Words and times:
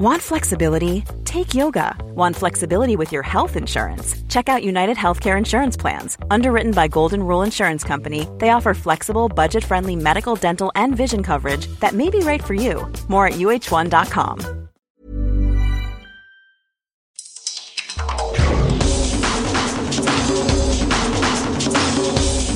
Want 0.00 0.22
flexibility? 0.22 1.04
Take 1.26 1.52
yoga. 1.52 1.94
Want 2.14 2.34
flexibility 2.34 2.96
with 2.96 3.12
your 3.12 3.22
health 3.22 3.54
insurance? 3.54 4.16
Check 4.30 4.48
out 4.48 4.64
United 4.64 4.96
Healthcare 4.96 5.36
Insurance 5.36 5.76
Plans. 5.76 6.16
Underwritten 6.30 6.72
by 6.72 6.88
Golden 6.88 7.22
Rule 7.22 7.42
Insurance 7.42 7.84
Company, 7.84 8.26
they 8.38 8.48
offer 8.48 8.72
flexible, 8.72 9.28
budget 9.28 9.62
friendly 9.62 9.96
medical, 9.96 10.36
dental, 10.36 10.72
and 10.74 10.96
vision 10.96 11.22
coverage 11.22 11.66
that 11.80 11.92
may 11.92 12.08
be 12.08 12.20
right 12.20 12.42
for 12.42 12.54
you. 12.54 12.90
More 13.08 13.26
at 13.26 13.34
uh1.com. 13.34 14.38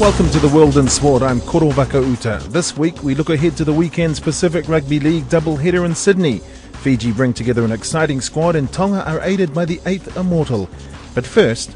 Welcome 0.01 0.31
to 0.31 0.39
the 0.39 0.51
World 0.55 0.79
in 0.79 0.89
Sport. 0.89 1.23
I'm 1.23 1.43
Koro 1.43 1.69
Uta. 1.69 2.43
This 2.49 2.75
week 2.79 3.03
we 3.03 3.15
look 3.15 3.29
ahead 3.29 3.55
to 3.59 3.65
the 3.65 3.73
weekend's 3.75 4.19
Pacific 4.19 4.67
Rugby 4.67 4.99
League 4.99 5.25
doubleheader 5.25 5.85
in 5.85 5.95
Sydney. 5.95 6.41
Fiji 6.85 7.13
bring 7.13 7.33
together 7.33 7.65
an 7.65 7.73
exciting 7.73 8.21
squad 8.21 8.57
and 8.57 8.71
Tonga 8.71 9.09
are 9.09 9.23
aided 9.23 9.55
by 9.55 9.65
the 9.65 9.81
eighth 9.87 10.19
immortal. 10.19 10.69
But 11.15 11.25
first, 11.25 11.71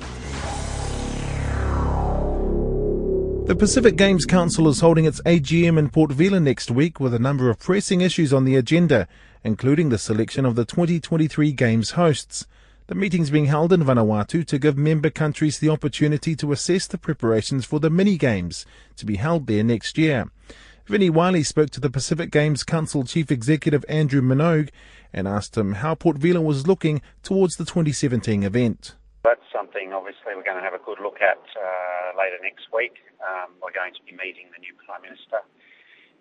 The 3.46 3.56
Pacific 3.56 3.96
Games 3.96 4.26
Council 4.26 4.68
is 4.68 4.80
holding 4.80 5.06
its 5.06 5.22
AGM 5.22 5.78
in 5.78 5.88
Port 5.88 6.12
Vila 6.12 6.40
next 6.40 6.70
week 6.70 7.00
with 7.00 7.14
a 7.14 7.18
number 7.18 7.48
of 7.48 7.58
pressing 7.58 8.02
issues 8.02 8.34
on 8.34 8.44
the 8.44 8.56
agenda, 8.56 9.08
including 9.42 9.88
the 9.88 9.96
selection 9.96 10.44
of 10.44 10.56
the 10.56 10.66
2023 10.66 11.52
Games 11.52 11.92
hosts. 11.92 12.46
The 12.88 12.94
meeting's 12.94 13.30
being 13.30 13.46
held 13.46 13.72
in 13.72 13.84
Vanuatu 13.84 14.46
to 14.46 14.58
give 14.58 14.76
member 14.76 15.08
countries 15.08 15.58
the 15.58 15.70
opportunity 15.70 16.36
to 16.36 16.52
assess 16.52 16.86
the 16.86 16.98
preparations 16.98 17.64
for 17.64 17.80
the 17.80 17.88
mini 17.88 18.18
games 18.18 18.66
to 18.96 19.06
be 19.06 19.16
held 19.16 19.46
there 19.46 19.64
next 19.64 19.96
year. 19.96 20.30
Vinnie 20.88 21.10
Wiley 21.10 21.42
spoke 21.42 21.68
to 21.68 21.80
the 21.80 21.90
Pacific 21.90 22.30
Games 22.30 22.64
Council 22.64 23.04
Chief 23.04 23.30
Executive 23.30 23.84
Andrew 23.90 24.22
Minogue 24.22 24.70
and 25.12 25.26
asked 25.26 25.56
him 25.56 25.80
how 25.80 25.94
Port 25.94 26.18
Vila 26.18 26.40
was 26.40 26.66
looking 26.66 27.02
towards 27.22 27.56
the 27.56 27.64
2017 27.64 28.42
event. 28.42 28.94
That's 29.24 29.44
something 29.52 29.92
obviously 29.92 30.34
we're 30.36 30.46
going 30.46 30.56
to 30.58 30.62
have 30.62 30.74
a 30.74 30.84
good 30.84 30.98
look 31.02 31.20
at 31.20 31.38
uh, 31.38 32.18
later 32.18 32.38
next 32.42 32.68
week. 32.72 32.94
Um, 33.20 33.52
we're 33.62 33.74
going 33.74 33.94
to 33.94 34.02
be 34.04 34.12
meeting 34.12 34.48
the 34.54 34.60
new 34.60 34.74
Prime 34.86 35.02
Minister 35.02 35.42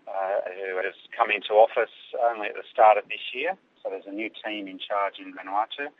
uh, 0.07 0.39
who 0.55 0.79
has 0.81 0.95
come 1.15 1.29
into 1.31 1.53
office 1.53 1.93
only 2.31 2.47
at 2.47 2.55
the 2.55 2.67
start 2.71 2.97
of 2.97 3.05
this 3.09 3.21
year. 3.33 3.55
So 3.83 3.89
there's 3.89 4.07
a 4.07 4.15
new 4.15 4.29
team 4.43 4.67
in 4.67 4.79
charge 4.79 5.19
in 5.19 5.35
Vanuatu. 5.35 5.91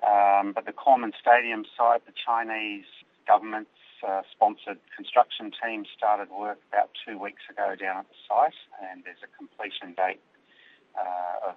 Um, 0.00 0.52
but 0.52 0.64
the 0.64 0.72
Korman 0.72 1.12
Stadium 1.20 1.64
site, 1.76 2.04
the 2.06 2.16
Chinese 2.16 2.88
government's 3.28 3.76
uh, 4.00 4.22
sponsored 4.32 4.80
construction 4.96 5.52
team 5.62 5.84
started 5.96 6.32
work 6.32 6.58
about 6.72 6.90
two 7.04 7.20
weeks 7.20 7.42
ago 7.50 7.76
down 7.76 7.98
at 7.98 8.08
the 8.08 8.18
site, 8.24 8.56
and 8.80 9.04
there's 9.04 9.20
a 9.20 9.30
completion 9.36 9.92
date 9.92 10.20
uh, 10.96 11.52
of 11.52 11.54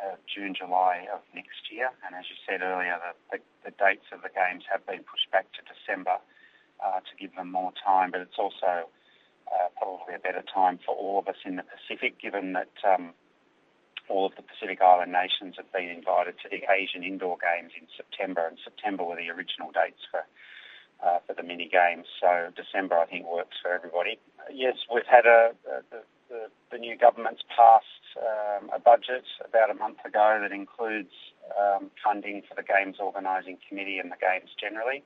uh, 0.00 0.16
June, 0.32 0.54
July 0.54 1.06
of 1.12 1.20
next 1.34 1.70
year. 1.70 1.90
And 2.06 2.14
as 2.14 2.24
you 2.30 2.36
said 2.46 2.62
earlier, 2.62 2.96
the, 3.00 3.38
the, 3.38 3.70
the 3.70 3.74
dates 3.76 4.06
of 4.12 4.22
the 4.22 4.30
games 4.30 4.64
have 4.70 4.86
been 4.86 5.04
pushed 5.04 5.30
back 5.30 5.46
to 5.52 5.60
December 5.66 6.16
uh, 6.84 7.00
to 7.00 7.12
give 7.18 7.34
them 7.34 7.50
more 7.50 7.72
time, 7.84 8.10
but 8.10 8.20
it's 8.20 8.38
also 8.38 8.88
uh, 9.50 9.68
probably 9.76 10.14
a 10.14 10.18
better 10.18 10.42
time 10.42 10.78
for 10.84 10.94
all 10.94 11.18
of 11.18 11.28
us 11.28 11.40
in 11.44 11.56
the 11.56 11.64
Pacific, 11.64 12.20
given 12.20 12.52
that 12.54 12.72
um, 12.86 13.12
all 14.08 14.26
of 14.26 14.34
the 14.36 14.42
Pacific 14.42 14.80
Island 14.80 15.12
nations 15.12 15.54
have 15.56 15.70
been 15.72 15.88
invited 15.88 16.34
to 16.42 16.48
the 16.48 16.62
Asian 16.70 17.02
Indoor 17.02 17.36
Games 17.38 17.72
in 17.78 17.86
September, 17.96 18.46
and 18.46 18.58
September 18.62 19.04
were 19.04 19.16
the 19.16 19.30
original 19.30 19.70
dates 19.70 20.02
for 20.10 20.24
uh, 21.02 21.18
for 21.26 21.34
the 21.34 21.42
mini 21.42 21.68
games. 21.68 22.06
So 22.20 22.50
December, 22.54 22.96
I 22.96 23.06
think, 23.06 23.26
works 23.26 23.56
for 23.60 23.72
everybody. 23.72 24.18
Yes, 24.52 24.76
we've 24.92 25.06
had 25.06 25.26
a, 25.26 25.50
a 25.66 25.82
the, 25.90 26.00
the, 26.32 26.48
the, 26.72 26.78
new 26.80 26.96
government's 26.96 27.44
passed 27.52 28.08
um, 28.16 28.70
a 28.74 28.80
budget 28.80 29.28
about 29.44 29.68
a 29.68 29.74
month 29.76 30.00
ago 30.04 30.40
that 30.40 30.50
includes 30.50 31.12
um, 31.52 31.92
funding 32.00 32.40
for 32.48 32.56
the 32.56 32.64
Games 32.64 32.96
Organising 32.98 33.58
Committee 33.68 33.98
and 33.98 34.10
the 34.10 34.16
Games 34.16 34.48
generally. 34.56 35.04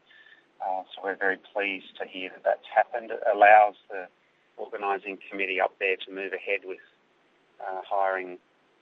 Uh, 0.63 0.87
so 0.95 1.03
we're 1.03 1.19
very 1.19 1.37
pleased 1.53 1.99
to 2.01 2.07
hear 2.07 2.31
that 2.31 2.45
that's 2.47 2.69
happened. 2.71 3.11
It 3.11 3.21
allows 3.27 3.75
the 3.91 4.07
organising 4.57 5.19
committee 5.29 5.61
up 5.61 5.75
there 5.79 5.97
to 6.07 6.09
move 6.15 6.33
ahead 6.33 6.63
with 6.65 6.81
uh, 7.61 7.83
hiring 7.83 8.39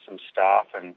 some 0.07 0.19
staff 0.31 0.67
and 0.77 0.95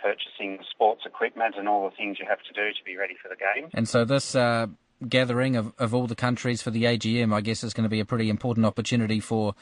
purchasing 0.00 0.58
sports 0.70 1.02
equipment 1.04 1.56
and 1.58 1.68
all 1.68 1.88
the 1.90 1.96
things 1.96 2.18
you 2.20 2.26
have 2.28 2.42
to 2.46 2.52
do 2.52 2.70
to 2.70 2.84
be 2.86 2.96
ready 2.96 3.14
for 3.20 3.28
the 3.28 3.36
game. 3.36 3.68
And 3.74 3.88
so 3.88 4.04
this 4.04 4.34
uh, 4.34 4.68
gathering 5.08 5.56
of, 5.56 5.72
of 5.78 5.94
all 5.94 6.06
the 6.06 6.14
countries 6.14 6.62
for 6.62 6.70
the 6.70 6.84
AGM, 6.84 7.34
I 7.34 7.40
guess, 7.40 7.64
is 7.64 7.74
going 7.74 7.84
to 7.84 7.90
be 7.90 8.00
a 8.00 8.04
pretty 8.04 8.30
important 8.30 8.66
opportunity 8.66 9.20
for 9.20 9.54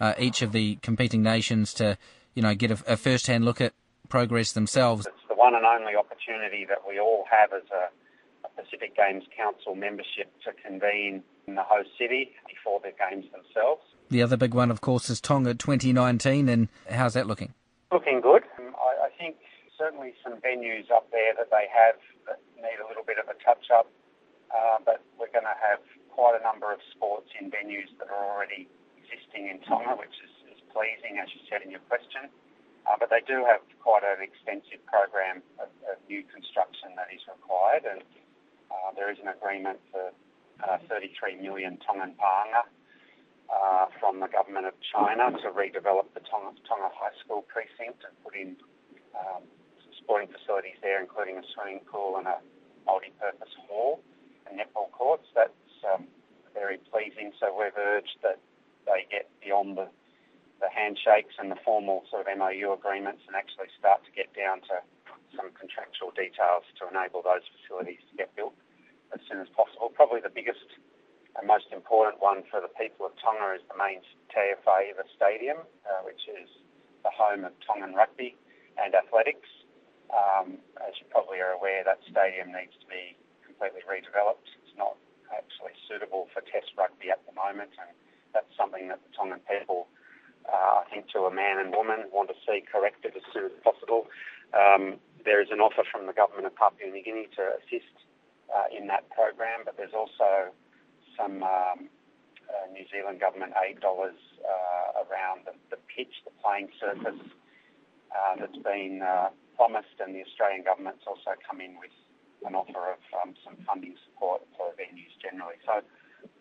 uh, 0.00 0.14
each 0.18 0.42
of 0.42 0.52
the 0.52 0.76
competing 0.76 1.22
nations 1.22 1.74
to, 1.74 1.98
you 2.34 2.42
know, 2.42 2.54
get 2.54 2.70
a, 2.70 2.92
a 2.92 2.96
first-hand 2.96 3.44
look 3.44 3.60
at 3.60 3.72
progress 4.08 4.52
themselves. 4.52 5.06
It's 5.06 5.28
the 5.28 5.34
one 5.34 5.54
and 5.54 5.64
only 5.64 5.94
opportunity 5.94 6.64
that 6.68 6.78
we 6.86 6.98
all 6.98 7.24
have 7.30 7.52
as 7.52 7.68
a, 7.70 7.88
a 8.46 8.62
Pacific 8.62 8.96
Games 8.96 9.24
Council 9.36 9.74
membership 9.74 10.32
to 10.44 10.52
convene 10.64 11.22
in 11.46 11.54
the 11.54 11.62
host 11.62 11.90
city 11.98 12.30
before 12.48 12.80
the 12.80 12.92
games 12.96 13.26
themselves. 13.32 13.82
The 14.10 14.22
other 14.22 14.36
big 14.36 14.54
one, 14.54 14.70
of 14.70 14.80
course, 14.80 15.10
is 15.10 15.20
Tonga 15.20 15.54
2019, 15.54 16.48
and 16.48 16.68
how's 16.90 17.14
that 17.14 17.26
looking? 17.26 17.52
Looking 17.92 18.20
good. 18.20 18.42
I, 18.58 19.06
I 19.06 19.10
think 19.18 19.36
certainly 19.76 20.14
some 20.24 20.40
venues 20.40 20.90
up 20.90 21.10
there 21.12 21.32
that 21.36 21.50
they 21.50 21.66
have 21.68 21.96
that 22.26 22.40
need 22.56 22.80
a 22.82 22.88
little 22.88 23.04
bit 23.04 23.16
of 23.18 23.28
a 23.28 23.36
touch-up, 23.44 23.88
uh, 24.50 24.78
but 24.84 25.02
we're 25.18 25.32
going 25.32 25.44
to 25.44 25.58
have 25.60 25.80
quite 26.10 26.34
a 26.38 26.42
number 26.42 26.72
of 26.72 26.80
sports 26.90 27.28
in 27.40 27.50
venues 27.50 27.88
that 27.98 28.08
are 28.08 28.24
already 28.34 28.68
existing 29.08 29.48
in 29.48 29.58
Tonga, 29.64 29.96
which 29.96 30.12
is, 30.20 30.32
is 30.52 30.60
pleasing, 30.68 31.16
as 31.16 31.32
you 31.32 31.40
said 31.48 31.64
in 31.64 31.72
your 31.72 31.82
question. 31.88 32.28
Uh, 32.84 32.96
but 33.00 33.08
they 33.08 33.24
do 33.24 33.44
have 33.44 33.60
quite 33.80 34.04
an 34.04 34.20
extensive 34.20 34.80
program 34.84 35.40
of, 35.60 35.68
of 35.88 35.96
new 36.08 36.24
construction 36.28 36.92
that 36.96 37.08
is 37.12 37.20
required, 37.28 37.84
and 37.88 38.00
uh, 38.68 38.92
there 38.96 39.08
is 39.12 39.16
an 39.20 39.28
agreement 39.28 39.80
for 39.92 40.12
uh, 40.64 40.76
33 40.88 41.40
million 41.40 41.76
Tongan 41.84 42.16
paanga 42.20 42.64
uh, 43.48 43.86
from 44.00 44.20
the 44.20 44.28
government 44.28 44.66
of 44.68 44.76
China 44.92 45.32
to 45.40 45.48
redevelop 45.52 46.08
the 46.12 46.20
Tonga, 46.28 46.56
Tonga 46.68 46.92
High 46.92 47.16
School 47.24 47.44
precinct 47.48 48.04
and 48.04 48.12
put 48.24 48.36
in 48.36 48.56
um, 49.16 49.44
sporting 50.00 50.28
facilities 50.28 50.76
there, 50.80 51.00
including 51.00 51.36
a 51.36 51.44
swimming 51.52 51.80
pool 51.84 52.16
and 52.16 52.26
a 52.28 52.40
multi-purpose 52.88 53.52
hall 53.68 54.00
and 54.48 54.56
netball 54.60 54.88
courts. 54.92 55.28
That's 55.36 55.52
um, 55.92 56.08
very 56.56 56.80
pleasing. 56.88 57.32
So 57.40 57.52
we've 57.52 57.76
urged 57.76 58.16
that 58.24 58.40
they 58.88 59.04
get 59.12 59.28
beyond 59.44 59.76
the, 59.76 59.86
the 60.64 60.72
handshakes 60.72 61.36
and 61.36 61.52
the 61.52 61.60
formal 61.60 62.08
sort 62.08 62.24
of 62.24 62.32
MOU 62.32 62.72
agreements 62.72 63.22
and 63.28 63.36
actually 63.36 63.68
start 63.76 64.00
to 64.08 64.12
get 64.16 64.32
down 64.32 64.64
to 64.72 64.80
some 65.36 65.52
contractual 65.52 66.08
details 66.16 66.64
to 66.80 66.88
enable 66.88 67.20
those 67.20 67.44
facilities 67.60 68.00
to 68.08 68.14
get 68.16 68.32
built 68.32 68.56
as 69.12 69.20
soon 69.28 69.44
as 69.44 69.48
possible. 69.52 69.92
Probably 69.92 70.24
the 70.24 70.32
biggest 70.32 70.64
and 71.38 71.46
most 71.46 71.70
important 71.70 72.18
one 72.18 72.42
for 72.50 72.58
the 72.58 72.72
people 72.74 73.06
of 73.06 73.14
Tonga 73.22 73.54
is 73.54 73.62
the 73.70 73.78
main 73.78 74.02
Teufaiva 74.34 75.06
Stadium, 75.14 75.62
uh, 75.86 76.02
which 76.02 76.26
is 76.26 76.50
the 77.06 77.14
home 77.14 77.46
of 77.46 77.54
Tongan 77.62 77.94
rugby 77.94 78.34
and 78.74 78.90
athletics. 78.90 79.46
Um, 80.10 80.58
as 80.82 80.98
you 80.98 81.06
probably 81.12 81.38
are 81.38 81.54
aware, 81.54 81.84
that 81.86 82.02
stadium 82.10 82.50
needs 82.50 82.74
to 82.80 82.86
be 82.90 83.14
completely 83.44 83.86
redeveloped. 83.86 84.50
It's 84.64 84.74
not 84.74 84.98
actually 85.30 85.76
suitable 85.86 86.26
for 86.34 86.42
Test 86.42 86.74
rugby 86.74 87.12
at 87.12 87.22
the 87.28 87.34
moment, 87.36 87.70
and 87.76 87.92
that's 88.32 88.50
something 88.56 88.88
that 88.88 89.00
the 89.02 89.10
Tongan 89.16 89.40
people, 89.48 89.88
uh, 90.46 90.82
I 90.82 90.84
think, 90.90 91.08
to 91.14 91.28
a 91.28 91.32
man 91.32 91.58
and 91.58 91.74
woman, 91.74 92.08
want 92.12 92.28
to 92.28 92.36
see 92.46 92.62
corrected 92.64 93.16
as 93.16 93.22
soon 93.32 93.46
as 93.46 93.56
possible. 93.64 94.06
Um, 94.54 94.96
there 95.24 95.42
is 95.42 95.48
an 95.50 95.60
offer 95.60 95.84
from 95.84 96.06
the 96.06 96.12
government 96.12 96.46
of 96.46 96.54
Papua 96.56 96.90
New 96.90 97.02
Guinea 97.02 97.28
to 97.36 97.42
assist 97.60 97.92
uh, 98.48 98.68
in 98.72 98.86
that 98.88 99.08
program, 99.10 99.64
but 99.64 99.76
there's 99.76 99.96
also 99.96 100.52
some 101.16 101.42
um, 101.42 101.90
uh, 102.48 102.64
New 102.72 102.86
Zealand 102.88 103.20
government 103.20 103.52
aid 103.60 103.80
dollars 103.80 104.16
uh, 104.40 105.04
around 105.04 105.44
the, 105.44 105.52
the, 105.68 105.80
pitch, 105.92 106.24
the 106.24 106.32
playing 106.40 106.68
surface 106.80 107.20
uh, 108.14 108.34
that's 108.40 108.56
been 108.64 109.02
uh, 109.04 109.28
promised, 109.56 110.00
and 110.00 110.14
the 110.14 110.22
Australian 110.24 110.64
government's 110.64 111.04
also 111.04 111.36
come 111.44 111.60
in 111.60 111.76
with 111.76 111.92
an 112.46 112.54
offer 112.54 112.94
of 112.94 113.02
um, 113.20 113.34
some 113.44 113.58
funding 113.66 113.98
support 114.06 114.46
for 114.56 114.70
venues 114.78 115.12
generally. 115.20 115.58
So 115.66 115.82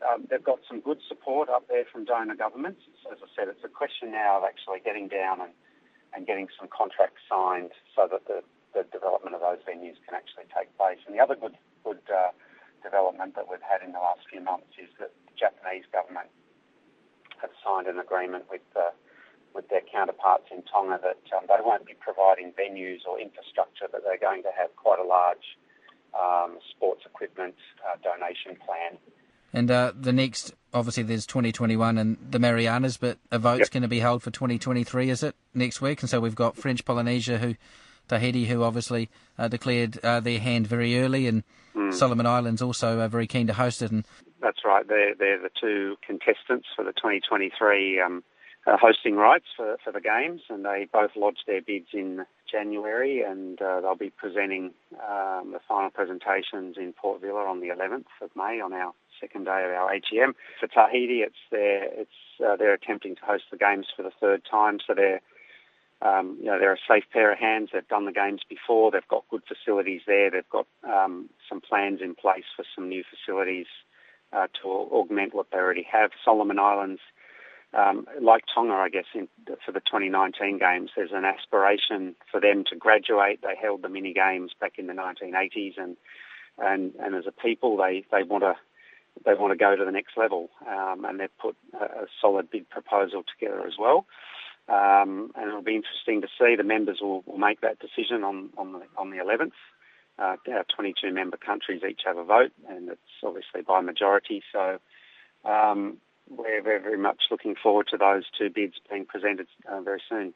um, 0.06 0.28
they've 0.30 0.44
got 0.44 0.60
some 0.68 0.80
good 0.82 1.00
support 1.08 1.50
up 1.50 1.68
there 1.68 1.86
from 1.92 2.06
donor 2.06 2.36
governments. 2.36 2.82
As 3.12 3.18
I 3.22 3.28
said, 3.36 3.48
it's 3.48 3.64
a 3.64 3.72
question 3.72 4.12
now 4.12 4.38
of 4.40 4.44
actually 4.44 4.80
getting 4.84 5.08
down 5.08 5.42
and, 5.42 5.54
and 6.14 6.28
getting 6.28 6.48
some 6.58 6.70
contracts 6.70 7.22
signed 7.30 7.72
so 7.96 8.08
that 8.10 8.26
the, 8.28 8.42
the 8.74 8.84
development 8.92 9.36
of 9.36 9.42
those 9.42 9.60
venues 9.66 9.98
can 10.06 10.14
actually 10.14 10.46
take 10.54 10.70
place. 10.78 11.00
And 11.06 11.16
the 11.16 11.22
other 11.22 11.36
good 11.36 11.58
good 11.84 12.02
uh, 12.12 12.32
development 12.84 13.36
that 13.36 13.50
we've 13.50 13.64
had 13.64 13.82
in 13.86 13.94
the 13.94 14.00
last 14.00 14.22
few 14.30 14.42
months 14.42 14.72
is 14.78 14.90
that 15.00 15.12
the 15.26 15.36
Japanese 15.38 15.86
government 15.92 16.30
have 17.42 17.54
signed 17.64 17.88
an 17.88 18.00
agreement 18.00 18.46
with 18.50 18.66
uh, 18.76 18.94
with 19.54 19.70
their 19.70 19.82
counterparts 19.90 20.46
in 20.54 20.62
Tonga 20.70 21.00
that 21.02 21.24
um, 21.34 21.50
they 21.50 21.58
won't 21.64 21.86
be 21.86 21.96
providing 21.98 22.54
venues 22.54 23.02
or 23.10 23.20
infrastructure, 23.20 23.90
but 23.90 24.04
they're 24.04 24.22
going 24.22 24.44
to 24.44 24.54
have 24.54 24.70
quite 24.76 25.00
a 25.00 25.08
large 25.08 25.58
um, 26.14 26.60
sports 26.70 27.02
equipment 27.06 27.56
uh, 27.82 27.98
donation 28.06 28.54
plan. 28.62 29.02
And 29.58 29.72
uh, 29.72 29.92
the 30.00 30.14
next, 30.14 30.54
obviously, 30.72 31.02
there's 31.02 31.26
2021 31.26 31.98
and 31.98 32.18
the 32.30 32.38
Marianas, 32.38 32.98
but 32.98 33.18
a 33.32 33.40
vote's 33.40 33.62
yep. 33.62 33.72
going 33.72 33.82
to 33.82 33.88
be 33.88 34.00
held 34.00 34.22
for 34.22 34.30
2023, 34.30 35.10
is 35.10 35.24
it, 35.24 35.36
next 35.56 35.82
week? 35.82 36.02
And 36.02 36.10
so 36.12 36.20
we've 36.20 36.36
got 36.36 36.56
French 36.56 36.86
Polynesia 36.86 37.40
who 37.40 37.56
Tahiti, 38.08 38.46
who 38.46 38.62
obviously 38.62 39.10
uh, 39.36 39.48
declared 39.48 39.98
uh, 40.04 40.20
their 40.20 40.38
hand 40.40 40.68
very 40.68 41.00
early, 41.00 41.26
and 41.26 41.44
mm. 41.76 41.92
Solomon 41.92 42.28
Islands 42.28 42.62
also 42.62 43.00
are 43.00 43.08
very 43.08 43.26
keen 43.26 43.48
to 43.48 43.54
host 43.54 43.82
it. 43.82 43.90
And 43.90 44.06
that's 44.44 44.60
right. 44.64 44.88
They're 44.88 45.16
they're 45.16 45.42
the 45.42 45.50
two 45.60 45.96
contestants 46.06 46.68
for 46.76 46.86
the 46.86 46.94
2023 46.94 48.00
um, 48.00 48.24
hosting 48.76 49.16
rights 49.16 49.46
for 49.56 49.78
for 49.84 49.94
the 49.94 50.02
games, 50.02 50.42
and 50.50 50.66
they 50.66 50.88
both 50.92 51.12
lodged 51.16 51.44
their 51.48 51.62
bids 51.62 51.88
in 51.94 52.26
January, 52.52 53.22
and 53.22 53.62
uh, 53.62 53.80
they'll 53.80 53.96
be 53.96 54.10
presenting 54.10 54.74
um, 54.94 55.52
the 55.54 55.60
final 55.68 55.90
presentations 55.90 56.76
in 56.78 56.94
Port 56.94 57.22
Vila 57.22 57.46
on 57.46 57.62
the 57.62 57.68
11th 57.68 58.12
of 58.22 58.30
May 58.36 58.60
on 58.60 58.74
our 58.74 58.94
second 59.22 59.46
day 59.46 59.64
of 59.64 59.72
our 59.72 59.92
AGM. 59.92 60.34
For 60.60 60.68
Tahiti, 60.68 61.22
it's 61.22 61.36
their 61.52 61.86
it's 61.86 62.12
uh, 62.46 62.56
they're 62.58 62.74
attempting 62.74 63.16
to 63.16 63.22
host 63.26 63.46
the 63.52 63.58
games 63.58 63.88
for 63.96 64.04
the 64.04 64.12
third 64.20 64.42
time, 64.50 64.80
so 64.86 64.94
they're 64.94 65.22
um, 66.02 66.38
you 66.40 66.46
know, 66.46 66.60
they're 66.60 66.74
a 66.74 66.88
safe 66.88 67.06
pair 67.12 67.32
of 67.32 67.40
hands. 67.40 67.70
They've 67.74 67.88
done 67.88 68.06
the 68.06 68.12
games 68.12 68.42
before. 68.48 68.92
They've 68.92 69.08
got 69.08 69.26
good 69.30 69.42
facilities 69.48 70.02
there. 70.06 70.30
They've 70.30 70.50
got 70.50 70.68
um, 70.84 71.30
some 71.50 71.60
plans 71.60 72.02
in 72.04 72.14
place 72.14 72.46
for 72.56 72.64
some 72.76 72.88
new 72.88 73.04
facilities 73.04 73.66
uh, 74.32 74.48
to 74.62 74.68
augment 74.68 75.34
what 75.34 75.48
they 75.52 75.58
already 75.58 75.88
have. 75.92 76.12
Solomon 76.24 76.60
Islands, 76.60 77.02
um, 77.74 78.06
like 78.22 78.44
Tonga, 78.54 78.74
I 78.74 78.90
guess, 78.90 79.06
in, 79.14 79.28
for 79.66 79.72
the 79.72 79.82
2019 79.82 80.58
games, 80.58 80.92
there's 80.96 81.12
an 81.12 81.26
aspiration 81.26 82.16
for 82.32 82.40
them 82.40 82.64
to 82.70 82.76
graduate. 82.76 83.42
They 83.42 83.56
held 83.62 83.82
the 83.82 83.90
mini 83.90 84.14
games 84.14 84.52
back 84.60 84.74
in 84.78 84.88
the 84.88 84.94
1980s, 84.94 85.74
and 85.78 85.98
and 86.58 86.94
and 87.00 87.16
as 87.16 87.26
a 87.28 87.32
people, 87.32 87.78
they 87.78 88.06
they 88.12 88.24
want 88.24 88.44
to 88.44 88.56
they 89.26 89.34
want 89.34 89.52
to 89.52 89.58
go 89.58 89.76
to 89.76 89.84
the 89.84 89.92
next 89.92 90.18
level, 90.18 90.50
um, 90.68 91.06
and 91.06 91.20
they've 91.20 91.38
put 91.40 91.56
a, 91.74 91.84
a 91.84 92.06
solid 92.22 92.50
big 92.50 92.70
proposal 92.70 93.24
together 93.24 93.66
as 93.66 93.74
well. 93.78 94.06
Um, 94.70 95.32
and 95.36 95.48
it'll 95.48 95.62
be 95.62 95.76
interesting 95.76 96.22
to 96.22 96.28
see. 96.40 96.56
The 96.56 96.64
members 96.64 97.00
will, 97.02 97.24
will 97.26 97.38
make 97.38 97.62
that 97.62 97.80
decision 97.80 98.24
on, 98.24 98.50
on 98.58 98.74
the 98.74 98.82
on 98.98 99.12
the 99.12 99.18
11th. 99.18 99.52
Uh, 100.20 100.36
our 100.52 100.66
22 100.76 101.14
member 101.14 101.38
countries 101.38 101.84
each 101.88 102.02
have 102.06 102.18
a 102.18 102.24
vote, 102.24 102.52
and 102.68 102.90
it's 102.90 103.02
obviously 103.24 103.62
by 103.62 103.82
majority. 103.82 104.42
So 104.52 104.80
um, 105.46 105.98
we're 106.30 106.62
very, 106.62 106.82
very 106.82 106.98
much 106.98 107.24
looking 107.32 107.56
forward 107.62 107.88
to 107.92 107.98
those 107.98 108.24
two 108.38 108.50
bids 108.50 108.76
being 108.90 109.06
presented 109.06 109.48
uh, 109.70 109.82
very 109.82 110.02
soon. 110.10 110.34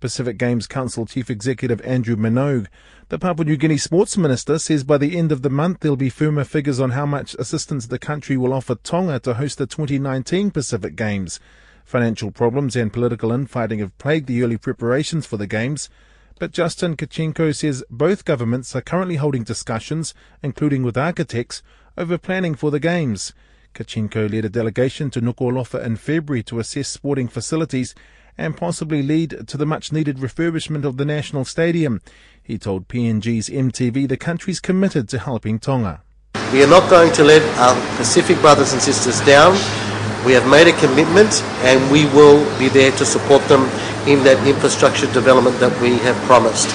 Pacific 0.00 0.38
Games 0.38 0.68
Council 0.68 1.06
Chief 1.06 1.28
Executive 1.28 1.80
Andrew 1.80 2.14
Minogue. 2.14 2.68
The 3.08 3.18
Papua 3.18 3.44
New 3.44 3.56
Guinea 3.56 3.78
Sports 3.78 4.16
Minister 4.16 4.58
says 4.58 4.84
by 4.84 4.96
the 4.96 5.16
end 5.16 5.32
of 5.32 5.42
the 5.42 5.50
month 5.50 5.80
there'll 5.80 5.96
be 5.96 6.10
firmer 6.10 6.44
figures 6.44 6.78
on 6.78 6.90
how 6.90 7.04
much 7.04 7.34
assistance 7.34 7.86
the 7.86 7.98
country 7.98 8.36
will 8.36 8.52
offer 8.52 8.76
Tonga 8.76 9.18
to 9.20 9.34
host 9.34 9.58
the 9.58 9.66
2019 9.66 10.52
Pacific 10.52 10.94
Games. 10.94 11.40
Financial 11.84 12.30
problems 12.30 12.76
and 12.76 12.92
political 12.92 13.32
infighting 13.32 13.80
have 13.80 13.96
plagued 13.98 14.28
the 14.28 14.42
early 14.42 14.56
preparations 14.56 15.26
for 15.26 15.36
the 15.36 15.46
Games, 15.46 15.88
but 16.38 16.52
Justin 16.52 16.96
Tkatchenko 16.96 17.54
says 17.56 17.82
both 17.90 18.24
governments 18.24 18.76
are 18.76 18.80
currently 18.80 19.16
holding 19.16 19.42
discussions, 19.42 20.14
including 20.42 20.84
with 20.84 20.96
architects, 20.96 21.62
over 21.96 22.18
planning 22.18 22.54
for 22.54 22.70
the 22.70 22.78
Games. 22.78 23.32
Tkatchenko 23.74 24.30
led 24.30 24.44
a 24.44 24.48
delegation 24.48 25.10
to 25.10 25.20
Nuku'alofa 25.20 25.84
in 25.84 25.96
February 25.96 26.42
to 26.44 26.58
assess 26.58 26.88
sporting 26.88 27.28
facilities 27.28 27.94
and 28.36 28.56
possibly 28.56 29.02
lead 29.02 29.46
to 29.48 29.56
the 29.56 29.66
much 29.66 29.92
needed 29.92 30.18
refurbishment 30.18 30.84
of 30.84 30.96
the 30.96 31.04
National 31.04 31.44
Stadium. 31.44 32.00
He 32.42 32.56
told 32.56 32.88
PNG's 32.88 33.48
MTV 33.48 34.08
the 34.08 34.16
country's 34.16 34.60
committed 34.60 35.08
to 35.10 35.18
helping 35.18 35.58
Tonga. 35.58 36.02
We 36.52 36.62
are 36.64 36.68
not 36.68 36.88
going 36.88 37.12
to 37.14 37.24
let 37.24 37.42
our 37.58 37.74
Pacific 37.96 38.38
brothers 38.40 38.72
and 38.72 38.80
sisters 38.80 39.20
down. 39.26 39.52
We 40.24 40.32
have 40.32 40.48
made 40.48 40.66
a 40.66 40.72
commitment 40.78 41.42
and 41.62 41.90
we 41.90 42.06
will 42.06 42.40
be 42.58 42.68
there 42.68 42.92
to 42.92 43.04
support 43.04 43.42
them 43.48 43.64
in 44.08 44.24
that 44.24 44.38
infrastructure 44.46 45.06
development 45.12 45.58
that 45.60 45.78
we 45.82 45.98
have 45.98 46.16
promised. 46.24 46.68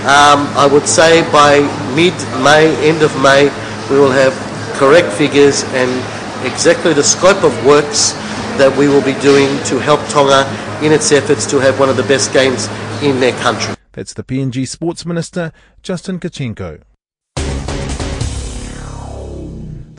Um, 0.00 0.48
I 0.56 0.66
would 0.66 0.88
say 0.88 1.22
by 1.30 1.60
mid-May, 1.94 2.74
end 2.88 3.02
of 3.02 3.14
May, 3.22 3.52
we 3.90 4.00
will 4.00 4.10
have 4.10 4.32
correct 4.80 5.12
figures 5.12 5.62
and 5.74 5.90
exactly 6.44 6.92
the 6.92 7.02
scope 7.02 7.42
of 7.42 7.66
works 7.66 8.12
that 8.58 8.74
we 8.76 8.88
will 8.88 9.04
be 9.04 9.18
doing 9.20 9.48
to 9.64 9.78
help 9.78 10.00
Tonga 10.08 10.44
in 10.84 10.92
its 10.92 11.12
efforts 11.12 11.46
to 11.46 11.58
have 11.58 11.78
one 11.78 11.88
of 11.88 11.96
the 11.96 12.02
best 12.04 12.32
games 12.32 12.68
in 13.02 13.20
their 13.20 13.32
country. 13.40 13.74
That's 13.92 14.14
the 14.14 14.22
PNG 14.22 14.68
Sports 14.68 15.04
Minister, 15.04 15.52
Justin 15.82 16.20
Tkatchenko. 16.20 16.82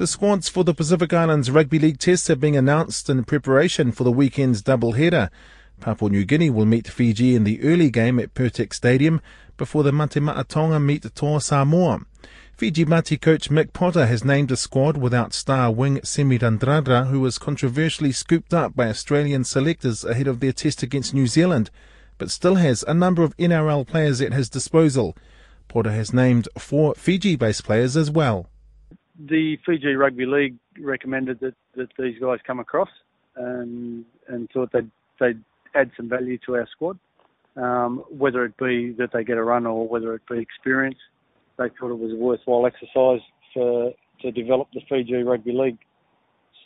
The 0.02 0.08
squads 0.08 0.50
for 0.50 0.64
the 0.64 0.74
Pacific 0.74 1.14
Islands 1.14 1.52
Rugby 1.52 1.78
League 1.78 2.00
tests 2.00 2.28
have 2.28 2.40
been 2.40 2.56
announced 2.56 3.10
in 3.10 3.24
preparation 3.24 3.92
for 3.92 4.04
the 4.04 4.12
weekend's 4.12 4.64
doubleheader. 4.64 5.30
Papua 5.80 6.10
New 6.10 6.26
Guinea 6.26 6.50
will 6.50 6.66
meet 6.66 6.88
Fiji 6.88 7.36
in 7.36 7.44
the 7.44 7.62
early 7.62 7.90
game 7.92 8.20
at 8.20 8.34
Pirtek 8.34 8.74
Stadium 8.74 9.22
before 9.58 9.84
the 9.84 9.92
Mate 9.92 10.48
Tonga 10.48 10.80
meet 10.80 11.04
Toa 11.14 11.40
Samoa. 11.40 12.02
Fiji 12.62 12.84
Bati 12.84 13.18
coach 13.18 13.50
Mick 13.50 13.74
Potter 13.74 14.06
has 14.06 14.24
named 14.24 14.52
a 14.52 14.56
squad 14.56 14.96
without 14.96 15.34
star 15.34 15.72
wing 15.72 16.00
Semi 16.04 16.38
Radradra, 16.38 17.08
who 17.08 17.20
was 17.20 17.40
controversially 17.40 18.12
scooped 18.12 18.54
up 18.54 18.76
by 18.76 18.88
Australian 18.88 19.44
selectors 19.44 20.06
ahead 20.06 20.28
of 20.28 20.42
their 20.42 20.52
test 20.52 20.84
against 20.84 21.12
New 21.12 21.26
Zealand, 21.26 21.72
but 22.20 22.30
still 22.30 22.58
has 22.58 22.84
a 22.84 22.94
number 22.94 23.24
of 23.24 23.36
NRL 23.38 23.88
players 23.88 24.22
at 24.22 24.34
his 24.34 24.48
disposal. 24.48 25.18
Potter 25.70 25.92
has 25.92 26.14
named 26.14 26.48
four 26.56 26.94
Fiji-based 26.94 27.64
players 27.64 27.98
as 27.98 28.12
well 28.12 28.48
the 29.18 29.58
Fiji 29.66 29.96
Rugby 29.96 30.28
League 30.28 30.58
recommended 30.80 31.40
that, 31.40 31.56
that 31.76 31.90
these 31.98 32.20
guys 32.22 32.38
come 32.46 32.60
across 32.60 32.90
and 33.36 34.06
and 34.28 34.48
thought 34.52 34.72
they'd 34.72 34.92
they'd 35.20 35.42
add 35.74 35.90
some 35.98 36.10
value 36.10 36.38
to 36.46 36.58
our 36.58 36.68
squad. 36.72 37.00
Um, 37.56 38.04
whether 38.10 38.46
it 38.46 38.56
be 38.58 38.92
that 39.00 39.14
they 39.14 39.24
get 39.24 39.38
a 39.38 39.44
run 39.44 39.66
or 39.66 39.88
whether 39.88 40.14
it 40.14 40.22
be 40.30 40.38
experience, 40.38 41.00
they 41.62 41.74
thought 41.80 41.92
it 41.92 42.00
was 42.00 42.12
a 42.12 42.16
worthwhile 42.16 42.66
exercise 42.66 43.22
for 43.54 43.92
to 44.22 44.32
develop 44.32 44.68
the 44.74 44.82
Fiji 44.88 45.16
Rugby 45.24 45.54
League. 45.54 45.80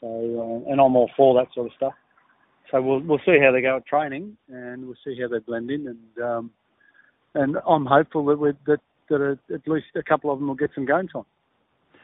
So 0.01 0.07
uh, 0.07 0.71
and 0.71 0.79
I'm 0.81 0.95
all 0.95 1.09
for 1.15 1.33
that 1.35 1.53
sort 1.53 1.67
of 1.67 1.73
stuff. 1.75 1.93
So 2.71 2.81
we'll 2.81 3.01
we'll 3.01 3.21
see 3.25 3.39
how 3.41 3.51
they 3.51 3.61
go 3.61 3.77
at 3.77 3.85
training 3.85 4.37
and 4.49 4.85
we'll 4.85 4.97
see 5.05 5.19
how 5.19 5.27
they 5.27 5.39
blend 5.39 5.71
in 5.71 5.87
and 5.87 6.23
um, 6.23 6.51
and 7.33 7.57
I'm 7.67 7.85
hopeful 7.85 8.25
that 8.25 8.39
we 8.39 8.51
that 8.65 8.79
that 9.09 9.37
at 9.53 9.67
least 9.67 9.87
a 9.95 10.03
couple 10.03 10.31
of 10.31 10.39
them 10.39 10.47
will 10.47 10.55
get 10.55 10.71
some 10.73 10.85
game 10.85 11.07
time. 11.07 11.25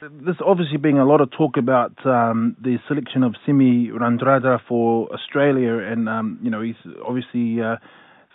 There's 0.02 0.38
obviously 0.44 0.78
been 0.78 0.98
a 0.98 1.06
lot 1.06 1.22
of 1.22 1.30
talk 1.32 1.58
about 1.58 1.94
um, 2.08 2.56
the 2.60 2.78
selection 2.88 3.24
of 3.24 3.36
Semi 3.46 3.90
Radradra 3.90 4.60
for 4.68 5.14
Australia, 5.14 5.78
and 5.78 6.10
um, 6.10 6.40
you 6.42 6.50
know 6.50 6.62
he's 6.62 6.76
obviously 7.06 7.62
uh, 7.62 7.76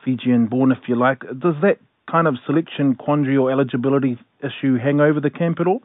Fijian 0.04 0.46
born, 0.46 0.70
if 0.70 0.78
you 0.86 0.96
like. 0.96 1.20
Does 1.20 1.56
that 1.62 1.78
kind 2.10 2.26
of 2.26 2.36
selection 2.46 2.94
quandary 2.94 3.36
or 3.36 3.50
eligibility 3.50 4.18
issue 4.40 4.76
hang 4.76 5.00
over 5.00 5.20
the 5.20 5.30
camp 5.30 5.60
at 5.60 5.66
all? 5.66 5.82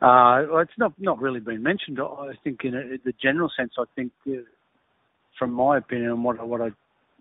Uh, 0.00 0.46
well, 0.50 0.58
it's 0.58 0.78
not 0.78 0.92
not 0.98 1.20
really 1.20 1.40
been 1.40 1.62
mentioned. 1.62 2.00
I 2.00 2.32
think 2.42 2.64
in, 2.64 2.74
a, 2.74 2.80
in 2.80 2.98
the 3.04 3.12
general 3.22 3.50
sense, 3.56 3.72
I 3.78 3.84
think, 3.94 4.12
uh, 4.26 4.42
from 5.38 5.52
my 5.52 5.78
opinion, 5.78 6.10
and 6.10 6.24
what 6.24 6.44
what 6.46 6.60
I 6.60 6.70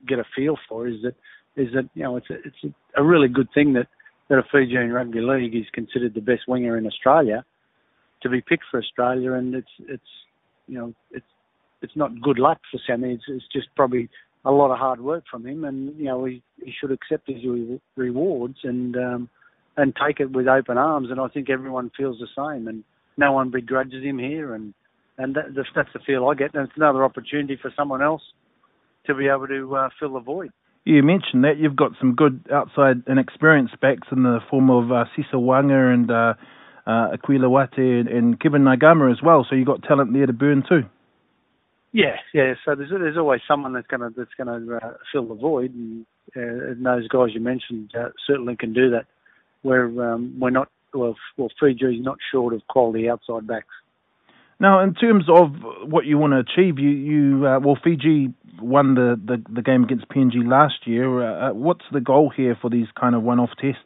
get 0.07 0.17
a 0.17 0.23
feel 0.35 0.57
for 0.67 0.87
is 0.87 0.95
that 1.03 1.15
is 1.55 1.73
that 1.73 1.89
you 1.93 2.03
know 2.03 2.17
it's 2.17 2.29
a, 2.29 2.35
it's 2.35 2.73
a, 2.95 3.03
really 3.03 3.27
good 3.27 3.49
thing 3.53 3.73
that 3.73 3.87
that 4.29 4.39
a 4.39 4.43
Fijian 4.51 4.91
rugby 4.91 5.21
league 5.21 5.55
is 5.55 5.65
considered 5.73 6.15
the 6.15 6.21
best 6.21 6.47
winger 6.47 6.75
in 6.77 6.87
Australia 6.87 7.45
to 8.23 8.29
be 8.29 8.41
picked 8.41 8.63
for 8.71 8.79
Australia, 8.79 9.33
and 9.33 9.53
it's 9.53 9.71
it's 9.87 10.11
you 10.67 10.79
know 10.79 10.93
it's 11.11 11.25
it's 11.83 11.95
not 11.95 12.19
good 12.21 12.39
luck 12.39 12.59
for 12.71 12.79
Sammy. 12.87 13.13
It's, 13.13 13.25
it's 13.27 13.45
just 13.53 13.67
probably 13.75 14.09
a 14.43 14.51
lot 14.51 14.71
of 14.71 14.77
hard 14.77 15.01
work 15.01 15.23
from 15.29 15.45
him, 15.45 15.63
and 15.63 15.95
you 15.97 16.05
know 16.05 16.25
he 16.25 16.41
he 16.63 16.71
should 16.79 16.91
accept 16.91 17.27
his 17.27 17.43
re- 17.45 17.81
rewards 17.95 18.57
and 18.63 18.95
um, 18.95 19.29
and 19.77 19.93
take 19.95 20.19
it 20.19 20.31
with 20.31 20.47
open 20.47 20.77
arms. 20.77 21.09
And 21.11 21.19
I 21.19 21.27
think 21.27 21.49
everyone 21.49 21.91
feels 21.95 22.19
the 22.19 22.27
same, 22.35 22.67
and 22.67 22.83
no 23.17 23.33
one 23.33 23.51
begrudges 23.51 24.03
him 24.03 24.17
here, 24.17 24.53
and 24.53 24.73
and 25.17 25.35
that, 25.35 25.53
that's 25.75 25.89
the 25.93 25.99
feel 25.99 26.27
I 26.27 26.35
get. 26.35 26.53
And 26.53 26.67
it's 26.67 26.77
another 26.77 27.03
opportunity 27.03 27.57
for 27.61 27.71
someone 27.75 28.01
else 28.01 28.23
to 29.05 29.15
be 29.15 29.27
able 29.27 29.47
to 29.47 29.75
uh, 29.75 29.89
fill 29.99 30.13
the 30.13 30.19
void. 30.19 30.51
You 30.83 31.03
mentioned 31.03 31.43
that 31.43 31.59
you've 31.59 31.75
got 31.75 31.91
some 31.99 32.15
good 32.15 32.47
outside 32.51 33.03
and 33.05 33.19
experienced 33.19 33.79
backs 33.79 34.07
in 34.11 34.23
the 34.23 34.39
form 34.49 34.71
of 34.71 34.91
uh, 34.91 35.05
Sisa 35.15 35.35
Waqa 35.35 35.93
and 35.93 36.09
uh, 36.09 36.33
uh, 36.87 37.15
Akuila 37.15 37.47
Uate 37.47 38.01
and, 38.01 38.09
and 38.09 38.39
Kevin 38.39 38.63
Naiqama 38.63 39.11
as 39.11 39.21
well. 39.23 39.45
So 39.47 39.55
you've 39.55 39.67
got 39.67 39.83
talent 39.83 40.11
there 40.13 40.25
to 40.25 40.33
burn 40.33 40.63
too. 40.67 40.83
Yeah, 41.93 42.15
yeah. 42.33 42.53
So 42.63 42.75
there's 42.75 42.89
there's 42.89 43.17
always 43.17 43.41
someone 43.47 43.73
that's 43.73 43.87
gonna 43.87 44.11
that's 44.15 44.33
gonna 44.37 44.77
uh, 44.77 44.93
fill 45.11 45.25
the 45.25 45.35
void, 45.35 45.73
and, 45.73 46.05
uh, 46.35 46.71
and 46.71 46.85
those 46.85 47.07
guys 47.09 47.29
you 47.33 47.41
mentioned 47.41 47.91
uh, 47.99 48.09
certainly 48.25 48.55
can 48.55 48.73
do 48.73 48.91
that. 48.91 49.05
Where 49.61 49.85
um, 50.13 50.37
we're 50.39 50.51
not 50.51 50.69
well, 50.93 51.15
well, 51.37 51.49
Fiji's 51.59 52.03
not 52.03 52.17
short 52.31 52.53
of 52.53 52.65
quality 52.67 53.09
outside 53.09 53.45
backs. 53.45 53.67
Now, 54.59 54.83
in 54.83 54.93
terms 54.93 55.25
of 55.27 55.55
what 55.89 56.05
you 56.05 56.19
want 56.19 56.33
to 56.33 56.39
achieve, 56.39 56.77
you, 56.77 56.89
you 56.89 57.47
uh, 57.47 57.59
well, 57.59 57.77
Fiji 57.83 58.33
won 58.61 58.93
the, 58.93 59.19
the, 59.23 59.43
the, 59.51 59.63
game 59.63 59.83
against 59.83 60.07
PNG 60.07 60.47
last 60.47 60.85
year. 60.85 61.19
Uh, 61.19 61.49
uh, 61.49 61.53
what's 61.53 61.83
the 61.91 61.99
goal 61.99 62.29
here 62.35 62.55
for 62.61 62.69
these 62.69 62.85
kind 62.99 63.15
of 63.15 63.23
one-off 63.23 63.49
tests? 63.59 63.81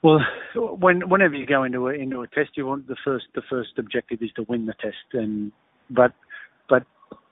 Well, 0.00 0.20
when, 0.54 1.08
whenever 1.08 1.34
you 1.34 1.46
go 1.46 1.64
into 1.64 1.88
a, 1.88 1.94
into 1.94 2.20
a 2.20 2.28
test, 2.28 2.50
you 2.54 2.64
want 2.64 2.86
the 2.86 2.94
first 3.04 3.24
the 3.34 3.42
first 3.50 3.70
objective 3.76 4.22
is 4.22 4.30
to 4.36 4.44
win 4.44 4.66
the 4.66 4.74
test, 4.74 4.96
and 5.14 5.50
but 5.90 6.12
but 6.12 6.12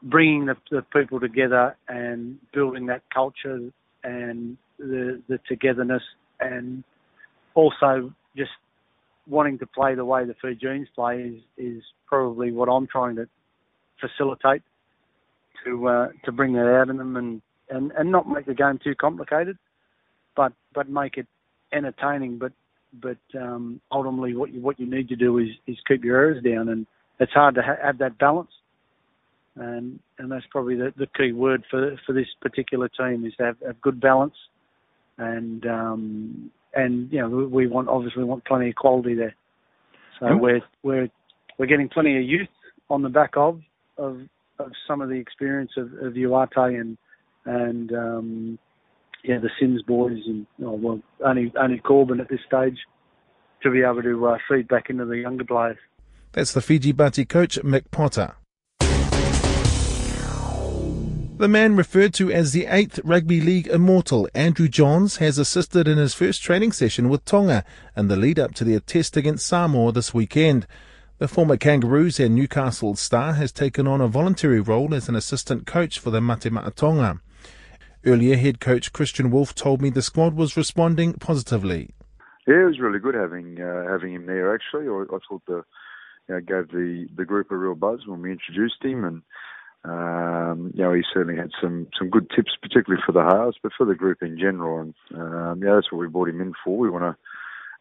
bringing 0.02 0.46
the, 0.46 0.56
the 0.70 0.82
people 0.82 1.20
together 1.20 1.76
and 1.88 2.38
building 2.52 2.86
that 2.86 3.02
culture 3.12 3.60
and 4.04 4.56
the 4.78 5.22
the 5.28 5.38
togetherness 5.48 6.02
and 6.40 6.84
also 7.54 8.12
just 8.36 8.50
wanting 9.26 9.58
to 9.58 9.66
play 9.66 9.94
the 9.94 10.04
way 10.04 10.24
the 10.24 10.34
Fijians 10.40 10.88
play 10.94 11.22
is 11.22 11.42
is 11.56 11.82
probably 12.06 12.52
what 12.52 12.68
I'm 12.68 12.86
trying 12.86 13.16
to 13.16 13.28
facilitate 14.00 14.62
to 15.64 15.88
uh, 15.88 16.08
to 16.24 16.32
bring 16.32 16.52
that 16.54 16.66
out 16.66 16.88
in 16.88 16.96
them 16.96 17.16
and, 17.16 17.42
and, 17.70 17.92
and 17.92 18.12
not 18.12 18.28
make 18.28 18.46
the 18.46 18.54
game 18.54 18.78
too 18.82 18.94
complicated, 18.94 19.58
but 20.36 20.52
but 20.74 20.88
make 20.88 21.16
it 21.16 21.26
entertaining. 21.72 22.38
But 22.38 22.52
but 22.92 23.18
um, 23.38 23.80
ultimately, 23.90 24.34
what 24.34 24.52
you 24.52 24.60
what 24.60 24.78
you 24.78 24.86
need 24.86 25.08
to 25.08 25.16
do 25.16 25.38
is 25.38 25.48
is 25.66 25.76
keep 25.86 26.04
your 26.04 26.16
errors 26.16 26.42
down, 26.42 26.68
and 26.68 26.86
it's 27.18 27.32
hard 27.32 27.56
to 27.56 27.62
ha- 27.62 27.82
have 27.82 27.98
that 27.98 28.18
balance. 28.18 28.50
And 29.56 30.00
and 30.18 30.30
that's 30.30 30.44
probably 30.50 30.76
the, 30.76 30.92
the 30.96 31.06
key 31.16 31.32
word 31.32 31.64
for 31.70 31.96
for 32.06 32.12
this 32.12 32.26
particular 32.42 32.88
team 32.88 33.24
is 33.24 33.34
to 33.36 33.44
have, 33.44 33.56
have 33.66 33.80
good 33.80 34.00
balance, 34.00 34.34
and 35.16 35.64
um, 35.66 36.50
and 36.74 37.10
you 37.10 37.20
know 37.20 37.28
we 37.28 37.66
want 37.66 37.88
obviously 37.88 38.22
we 38.22 38.28
want 38.28 38.44
plenty 38.44 38.68
of 38.68 38.74
quality 38.74 39.14
there. 39.14 39.34
So 40.20 40.36
we're 40.36 40.60
we're 40.82 41.08
we're 41.58 41.66
getting 41.66 41.88
plenty 41.88 42.16
of 42.18 42.24
youth 42.24 42.48
on 42.90 43.02
the 43.02 43.08
back 43.08 43.32
of 43.36 43.60
of 43.96 44.20
of 44.58 44.72
some 44.86 45.00
of 45.00 45.08
the 45.08 45.16
experience 45.16 45.72
of, 45.76 45.92
of 45.94 46.14
Uate 46.14 46.78
and 46.78 46.98
and 47.44 47.92
um, 47.92 48.58
yeah 49.24 49.38
the 49.38 49.50
Sims 49.58 49.82
boys 49.82 50.20
and 50.26 50.46
oh, 50.64 50.72
well 50.72 51.00
only 51.24 51.52
only 51.58 51.78
Korbin 51.78 52.20
at 52.20 52.28
this 52.28 52.40
stage 52.46 52.78
to 53.62 53.70
be 53.70 53.82
able 53.82 54.02
to 54.02 54.26
uh, 54.26 54.38
feed 54.48 54.68
back 54.68 54.90
into 54.90 55.04
the 55.04 55.18
younger 55.18 55.44
players. 55.44 55.78
That's 56.32 56.52
the 56.52 56.60
Fiji 56.60 56.92
Bati 56.92 57.24
coach 57.24 57.58
Mick 57.62 57.90
Potter. 57.90 58.34
The 61.38 61.48
man 61.48 61.76
referred 61.76 62.14
to 62.14 62.30
as 62.30 62.52
the 62.52 62.64
eighth 62.64 62.98
Rugby 63.04 63.42
League 63.42 63.66
immortal, 63.66 64.26
Andrew 64.34 64.68
Johns, 64.68 65.18
has 65.18 65.36
assisted 65.36 65.86
in 65.86 65.98
his 65.98 66.14
first 66.14 66.42
training 66.42 66.72
session 66.72 67.10
with 67.10 67.26
Tonga 67.26 67.62
in 67.94 68.08
the 68.08 68.16
lead 68.16 68.38
up 68.38 68.54
to 68.54 68.64
their 68.64 68.80
test 68.80 69.18
against 69.18 69.46
Samoa 69.46 69.92
this 69.92 70.14
weekend. 70.14 70.66
The 71.18 71.28
former 71.28 71.58
Kangaroos 71.58 72.18
and 72.18 72.34
Newcastle 72.34 72.96
star 72.96 73.34
has 73.34 73.52
taken 73.52 73.86
on 73.86 74.00
a 74.00 74.08
voluntary 74.08 74.60
role 74.60 74.94
as 74.94 75.10
an 75.10 75.14
assistant 75.14 75.66
coach 75.66 75.98
for 75.98 76.08
the 76.08 76.22
Mate 76.22 76.50
Ma'a 76.50 76.74
Tonga. 76.74 77.20
Earlier, 78.06 78.36
head 78.38 78.58
coach 78.58 78.94
Kristian 78.94 79.30
Woolf 79.30 79.54
told 79.54 79.82
me 79.82 79.90
the 79.90 80.00
squad 80.00 80.36
was 80.36 80.56
responding 80.56 81.12
positively. 81.12 81.90
Yeah, 82.46 82.62
it 82.62 82.66
was 82.66 82.80
really 82.80 82.98
good 82.98 83.14
having 83.14 83.60
uh, 83.60 83.84
having 83.86 84.14
him 84.14 84.24
there. 84.24 84.54
Actually, 84.54 84.88
I, 84.88 85.04
I 85.14 85.18
thought 85.28 85.42
the 85.46 85.64
you 86.30 86.34
know, 86.34 86.40
gave 86.40 86.68
the 86.68 87.08
the 87.14 87.26
group 87.26 87.50
a 87.50 87.56
real 87.58 87.74
buzz 87.74 88.06
when 88.06 88.22
we 88.22 88.32
introduced 88.32 88.82
him, 88.82 89.04
and 89.04 89.20
um, 89.88 90.72
you 90.74 90.82
know 90.82 90.92
he 90.92 91.02
certainly 91.12 91.38
had 91.38 91.50
some 91.60 91.88
some 91.98 92.10
good 92.10 92.28
tips, 92.34 92.52
particularly 92.60 93.02
for 93.06 93.12
the 93.12 93.22
halves, 93.22 93.56
but 93.62 93.72
for 93.76 93.86
the 93.86 93.94
group 93.94 94.22
in 94.22 94.38
general. 94.38 94.80
And 94.80 94.94
um, 95.14 95.62
yeah, 95.62 95.74
that's 95.74 95.92
what 95.92 95.98
we 95.98 96.08
brought 96.08 96.28
him 96.28 96.40
in 96.40 96.52
for. 96.64 96.76
We 96.76 96.90
want 96.90 97.04
to 97.04 97.16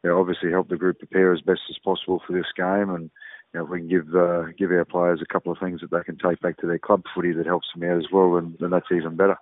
you 0.04 0.10
know, 0.12 0.20
obviously 0.20 0.52
help 0.52 0.70
the 0.70 0.78
group 0.78 1.00
prepare 1.00 1.34
as 1.34 1.42
best 1.42 1.62
as 1.70 1.78
possible 1.84 2.22
for 2.26 2.34
this 2.34 2.52
game, 2.56 2.90
and 2.90 3.10
you 3.54 3.60
know, 3.60 3.64
if 3.64 3.70
we 3.70 3.80
can 3.80 3.88
give 3.88 4.16
uh, 4.16 4.52
give 4.58 4.72
our 4.72 4.86
players 4.86 5.22
a 5.22 5.34
couple 5.34 5.52
of 5.52 5.58
things 5.60 5.82
that 5.82 5.92
they 5.92 6.04
can 6.04 6.18
take 6.18 6.40
back 6.42 6.58
to 6.58 6.68
their 6.68 6.78
club 6.78 7.04
footy 7.14 7.34
that 7.34 7.46
helps 7.46 7.68
them 7.74 7.90
out 7.90 7.98
as 7.98 8.12
well, 8.12 8.36
then, 8.36 8.56
then 8.60 8.70
that's 8.70 8.92
even 8.92 9.16
better. 9.16 9.38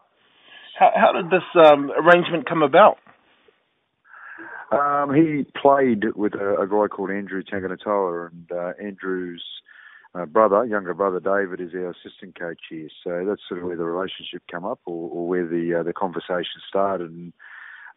How, 0.78 0.92
how 0.96 1.12
did 1.12 1.30
this 1.30 1.44
um, 1.56 1.92
arrangement 1.92 2.48
come 2.48 2.64
about? 2.64 2.98
Um, 4.72 5.14
he 5.14 5.46
played 5.62 6.16
with 6.16 6.34
a, 6.34 6.62
a, 6.62 6.68
guy 6.68 6.88
called 6.88 7.12
Andrew 7.12 7.44
Tanganoa, 7.44 8.32
and 8.32 8.52
uh, 8.52 8.72
Andrew's 8.84 9.44
uh, 10.16 10.26
brother, 10.26 10.66
younger 10.66 10.94
brother 10.94 11.20
David, 11.20 11.60
is 11.60 11.74
our 11.74 11.90
assistant 11.90 12.40
coach 12.40 12.60
here. 12.70 12.90
So 13.04 13.26
that's 13.28 13.42
sort 13.48 13.62
of 13.62 13.68
where 13.68 13.78
the 13.78 13.84
relationship 13.84 14.44
came 14.50 14.66
up, 14.66 14.80
or, 14.86 15.10
or 15.10 15.28
where 15.28 15.48
the 15.48 15.80
uh, 15.80 15.84
the 15.84 15.94
conversation 15.94 16.62
started. 16.68 17.10
And 17.10 17.34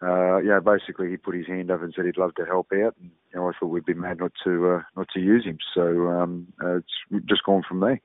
uh, 0.03 0.39
yeah, 0.39 0.61
basically 0.61 1.11
he 1.11 1.17
put 1.17 1.35
his 1.35 1.47
hand 1.47 1.71
up 1.71 1.83
and 1.83 1.93
said 1.95 2.07
he'd 2.07 2.19
love 2.19 2.35
to 2.37 2.45
help 2.45 2.69
out, 2.73 2.95
and 3.01 3.11
you 3.33 3.41
know, 3.41 3.49
I 3.49 3.53
thought 3.59 3.67
we'd 3.67 3.85
be 3.85 3.95
mad 3.95 4.19
not 4.19 4.33
to 4.45 4.71
uh, 4.71 4.83
not 4.97 5.09
to 5.15 5.21
use 5.21 5.45
him. 5.45 5.59
So 5.75 6.09
um, 6.09 6.49
uh, 6.63 6.77
it's 6.77 7.25
just 7.29 7.45
gone 7.45 7.63
from 7.69 7.81
there. 7.81 8.01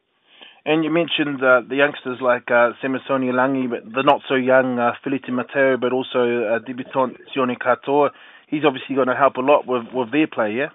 And 0.63 0.84
you 0.84 0.91
mentioned 0.91 1.44
uh, 1.44 1.62
the 1.68 1.75
youngsters 1.75 2.20
like 2.22 2.51
uh, 2.51 2.74
Samisoni 2.84 3.32
Langi, 3.34 3.68
but 3.68 3.84
the 3.91 4.03
not 4.03 4.22
so 4.30 4.36
young 4.36 4.77
uh, 4.77 4.91
Feleti 5.03 5.32
Mateo, 5.32 5.77
but 5.77 5.91
also 5.91 6.20
uh, 6.20 6.60
debutant 6.60 7.18
Sione 7.34 7.58
Katoa. 7.58 8.12
He's 8.48 8.63
obviously 8.65 8.96
going 8.96 9.08
to 9.08 9.15
help 9.15 9.38
a 9.38 9.41
lot 9.41 9.65
with 9.65 9.86
with 9.94 10.12
their 10.12 10.27
play, 10.27 10.53
yeah. 10.53 10.70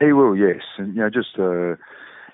He 0.00 0.12
will, 0.12 0.36
yes, 0.36 0.62
and 0.78 0.94
you 0.94 1.02
know, 1.02 1.10
just 1.10 1.38
uh, 1.38 1.76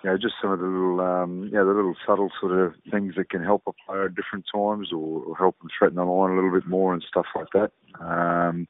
you 0.03 0.11
know, 0.11 0.17
just 0.17 0.35
some 0.41 0.51
of 0.51 0.61
the 0.61 0.67
little, 0.67 1.01
um, 1.01 1.45
you 1.45 1.59
know, 1.59 1.67
the 1.67 1.75
little 1.75 1.95
subtle 2.07 2.31
sort 2.41 2.53
of 2.53 2.73
things 2.91 3.15
that 3.17 3.29
can 3.29 3.45
help 3.45 3.63
a 3.67 3.73
player 3.87 4.07
at 4.07 4.15
different 4.15 4.47
times, 4.53 4.93
or, 4.93 5.23
or 5.25 5.37
help 5.37 5.59
them 5.59 5.69
threaten 5.79 5.97
the 5.97 6.05
line 6.05 6.33
a 6.33 6.35
little 6.35 6.53
bit 6.53 6.67
more 6.67 6.95
and 6.95 7.05
stuff 7.07 7.27
like 7.37 7.49
that. 7.53 7.71
Um, 8.01 8.67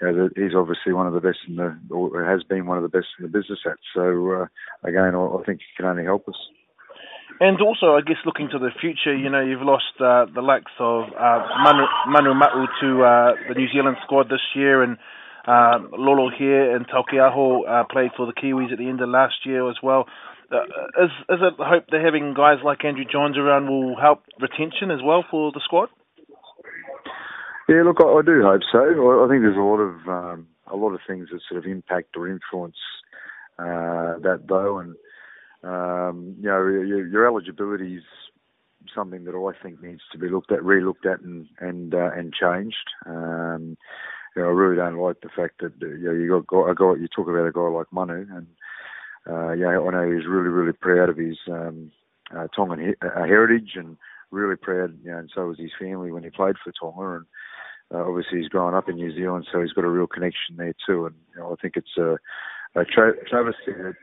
you 0.00 0.10
know, 0.10 0.28
he's 0.34 0.54
obviously 0.56 0.92
one 0.92 1.06
of 1.06 1.12
the 1.12 1.20
best 1.20 1.38
in 1.46 1.56
the, 1.56 1.78
or 1.90 2.24
has 2.24 2.42
been 2.42 2.66
one 2.66 2.78
of 2.78 2.82
the 2.82 2.88
best 2.88 3.08
in 3.18 3.24
the 3.24 3.28
business 3.28 3.60
at. 3.66 3.76
So 3.94 4.32
uh, 4.32 4.46
again, 4.88 5.14
I, 5.14 5.18
I 5.18 5.42
think 5.44 5.60
he 5.60 5.76
can 5.76 5.86
only 5.86 6.04
help 6.04 6.26
us. 6.26 6.36
And 7.40 7.60
also, 7.60 7.96
I 7.96 8.00
guess 8.00 8.18
looking 8.24 8.48
to 8.52 8.58
the 8.58 8.70
future, 8.80 9.14
you 9.16 9.28
know, 9.28 9.40
you've 9.40 9.62
lost 9.62 9.92
uh, 10.00 10.26
the 10.32 10.42
likes 10.42 10.72
of 10.78 11.04
uh, 11.18 11.46
Manu, 11.64 11.84
Manu 12.08 12.34
Ma'u 12.34 12.66
to 12.80 13.02
uh, 13.02 13.32
the 13.48 13.54
New 13.56 13.68
Zealand 13.72 13.96
squad 14.04 14.28
this 14.28 14.44
year, 14.54 14.82
and 14.82 14.96
uh, 15.46 15.78
Lolo 15.92 16.30
here 16.30 16.74
and 16.74 16.86
Taukei'aho 16.86 17.68
uh, 17.68 17.84
played 17.90 18.10
for 18.16 18.26
the 18.26 18.32
Kiwis 18.32 18.72
at 18.72 18.78
the 18.78 18.88
end 18.88 19.00
of 19.00 19.08
last 19.08 19.44
year 19.44 19.68
as 19.68 19.76
well. 19.82 20.06
Uh, 20.50 21.04
is 21.04 21.10
is 21.30 21.40
it 21.40 21.54
hope 21.58 21.86
that 21.90 22.00
having 22.04 22.34
guys 22.34 22.58
like 22.62 22.84
Andrew 22.84 23.04
Johns 23.10 23.38
around 23.38 23.68
will 23.68 23.96
help 23.98 24.22
retention 24.40 24.90
as 24.90 25.00
well 25.02 25.24
for 25.30 25.50
the 25.52 25.60
squad? 25.64 25.88
Yeah, 27.68 27.82
look, 27.84 27.98
I, 28.00 28.04
I 28.04 28.22
do 28.24 28.42
hope 28.42 28.60
so. 28.70 28.78
I, 28.78 29.24
I 29.24 29.28
think 29.28 29.42
there's 29.42 29.56
a 29.56 29.60
lot 29.60 29.80
of 29.80 29.94
um, 30.08 30.46
a 30.70 30.76
lot 30.76 30.92
of 30.92 31.00
things 31.06 31.28
that 31.32 31.40
sort 31.48 31.64
of 31.64 31.70
impact 31.70 32.16
or 32.16 32.28
influence 32.28 32.76
uh, 33.58 34.18
that 34.20 34.44
though, 34.48 34.78
and 34.78 34.94
um, 35.64 36.36
you 36.38 36.48
know, 36.48 36.66
your, 36.66 37.06
your 37.06 37.26
eligibility 37.26 37.96
is 37.96 38.04
something 38.94 39.24
that 39.24 39.34
I 39.34 39.62
think 39.62 39.82
needs 39.82 40.02
to 40.12 40.18
be 40.18 40.28
looked 40.28 40.52
at, 40.52 40.64
re-looked 40.64 41.06
at, 41.06 41.20
and 41.20 41.46
and 41.60 41.94
uh, 41.94 42.10
and 42.14 42.32
changed. 42.32 42.90
Um, 43.06 43.76
you 44.34 44.42
know, 44.42 44.48
I 44.48 44.52
really 44.52 44.76
don't 44.76 44.96
like 44.96 45.20
the 45.20 45.28
fact 45.28 45.60
that 45.60 45.72
you 45.80 45.98
know 45.98 46.12
you 46.12 46.44
got 46.46 46.70
a 46.70 46.74
guy. 46.74 47.00
You 47.00 47.08
talk 47.08 47.28
about 47.28 47.46
a 47.46 47.52
guy 47.52 47.60
like 47.60 47.92
Manu, 47.92 48.26
and 48.30 48.46
uh, 49.28 49.52
yeah, 49.52 49.68
I 49.68 49.90
know 49.90 50.10
he's 50.10 50.26
really, 50.26 50.48
really 50.48 50.72
proud 50.72 51.08
of 51.08 51.16
his 51.16 51.38
um, 51.48 51.92
uh, 52.36 52.48
Tongan 52.54 52.80
he- 52.80 53.06
uh, 53.06 53.24
heritage 53.24 53.72
and 53.76 53.96
really 54.30 54.56
proud, 54.56 54.98
you 55.04 55.10
know, 55.10 55.18
and 55.18 55.30
so 55.34 55.46
was 55.46 55.58
his 55.58 55.70
family 55.78 56.10
when 56.10 56.24
he 56.24 56.30
played 56.30 56.56
for 56.62 56.72
Tonga. 56.72 57.16
And 57.16 57.26
uh, 57.94 58.08
obviously, 58.08 58.38
he's 58.38 58.48
grown 58.48 58.74
up 58.74 58.88
in 58.88 58.96
New 58.96 59.14
Zealand, 59.14 59.46
so 59.52 59.60
he's 59.60 59.72
got 59.72 59.84
a 59.84 59.88
real 59.88 60.06
connection 60.06 60.56
there 60.56 60.74
too. 60.86 61.06
And 61.06 61.14
you 61.34 61.40
know, 61.40 61.52
I 61.52 61.56
think 61.60 61.76
it's 61.76 61.96
a, 61.98 62.16
a 62.74 62.84
tra- 62.84 63.24
travesty 63.28 63.72
that 63.72 63.94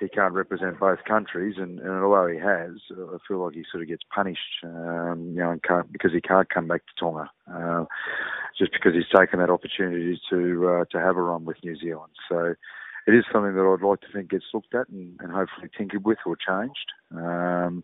he 0.00 0.08
can't 0.08 0.34
represent 0.34 0.78
both 0.78 1.02
countries, 1.04 1.56
and, 1.58 1.80
and 1.80 1.90
although 1.90 2.28
he 2.28 2.38
has, 2.38 2.72
I 2.92 3.18
feel 3.26 3.44
like 3.44 3.54
he 3.54 3.64
sort 3.70 3.82
of 3.82 3.88
gets 3.88 4.02
punished, 4.14 4.64
um, 4.64 5.32
you 5.34 5.40
know, 5.40 5.50
and 5.50 5.62
can't, 5.62 5.90
because 5.92 6.12
he 6.12 6.20
can't 6.20 6.48
come 6.48 6.68
back 6.68 6.82
to 6.86 6.92
Tonga, 7.04 7.30
uh, 7.52 7.84
just 8.56 8.72
because 8.72 8.92
he's 8.94 9.08
taken 9.14 9.40
that 9.40 9.50
opportunity 9.50 10.20
to 10.30 10.68
uh, 10.68 10.84
to 10.90 11.00
have 11.00 11.16
a 11.16 11.22
run 11.22 11.44
with 11.44 11.56
New 11.64 11.76
Zealand. 11.76 12.12
So 12.28 12.54
it 13.06 13.14
is 13.14 13.24
something 13.32 13.54
that 13.54 13.62
I'd 13.62 13.86
like 13.86 14.00
to 14.02 14.06
think 14.12 14.30
gets 14.30 14.44
looked 14.52 14.74
at 14.74 14.88
and, 14.88 15.18
and 15.20 15.32
hopefully 15.32 15.68
tinkered 15.76 16.04
with 16.04 16.18
or 16.26 16.36
changed. 16.36 16.92
Um, 17.10 17.82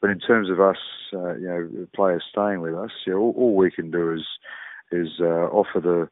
but 0.00 0.10
in 0.10 0.18
terms 0.18 0.50
of 0.50 0.60
us, 0.60 0.78
uh, 1.12 1.34
you 1.34 1.46
know, 1.46 1.86
players 1.94 2.24
staying 2.30 2.60
with 2.60 2.74
us, 2.74 2.90
know, 3.12 3.18
all, 3.18 3.34
all 3.36 3.56
we 3.56 3.70
can 3.70 3.90
do 3.90 4.12
is 4.12 4.26
is 4.92 5.20
uh, 5.20 5.46
offer 5.50 5.80
the 5.80 6.08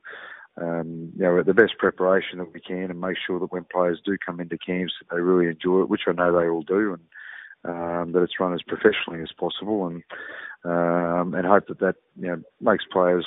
um, 0.61 1.13
you 1.17 1.23
know 1.23 1.43
the 1.43 1.55
best 1.55 1.79
preparation 1.79 2.39
that 2.39 2.53
we 2.53 2.61
can 2.61 2.91
and 2.91 3.01
make 3.01 3.17
sure 3.25 3.39
that 3.39 3.53
when 3.53 3.65
players 3.65 4.01
do 4.05 4.17
come 4.25 4.41
into 4.41 4.59
camps 4.59 4.95
they 5.11 5.21
really 5.21 5.47
enjoy 5.47 5.83
it, 5.83 5.89
which 5.89 6.03
I 6.07 6.13
know 6.13 6.33
they 6.33 6.49
all 6.49 6.63
do, 6.63 6.95
and 6.95 7.03
um, 7.65 8.13
that 8.13 8.23
it's 8.23 8.41
run 8.41 8.55
as 8.55 8.63
professionally 8.63 9.23
as 9.23 9.33
possible, 9.39 9.87
and 9.87 10.03
um, 10.65 11.35
and 11.35 11.47
hope 11.47 11.67
that 11.69 11.81
that 11.81 11.97
you 12.21 12.29
know 12.29 12.43
makes 12.61 12.85
players 12.91 13.27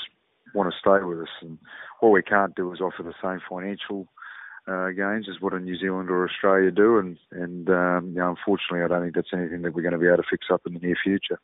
want 0.53 0.71
to 0.71 0.79
stay 0.79 1.03
with 1.05 1.21
us. 1.21 1.33
And 1.41 1.57
all 2.01 2.11
we 2.11 2.23
can't 2.23 2.55
do 2.55 2.71
is 2.73 2.81
offer 2.81 3.03
the 3.03 3.13
same 3.21 3.39
financial 3.47 4.07
uh, 4.67 4.89
games 4.89 5.27
as 5.29 5.41
what 5.41 5.53
a 5.53 5.59
New 5.59 5.77
Zealand 5.77 6.09
or 6.09 6.27
Australia 6.27 6.71
do, 6.71 6.97
and 6.97 7.17
and 7.31 7.69
um, 7.69 8.09
you 8.09 8.19
know, 8.19 8.29
unfortunately, 8.29 8.83
I 8.83 8.87
don't 8.87 9.01
think 9.01 9.15
that's 9.15 9.33
anything 9.33 9.61
that 9.61 9.73
we're 9.73 9.81
going 9.81 9.93
to 9.93 9.99
be 9.99 10.07
able 10.07 10.17
to 10.17 10.29
fix 10.29 10.47
up 10.51 10.61
in 10.65 10.73
the 10.73 10.79
near 10.79 10.97
future. 11.01 11.39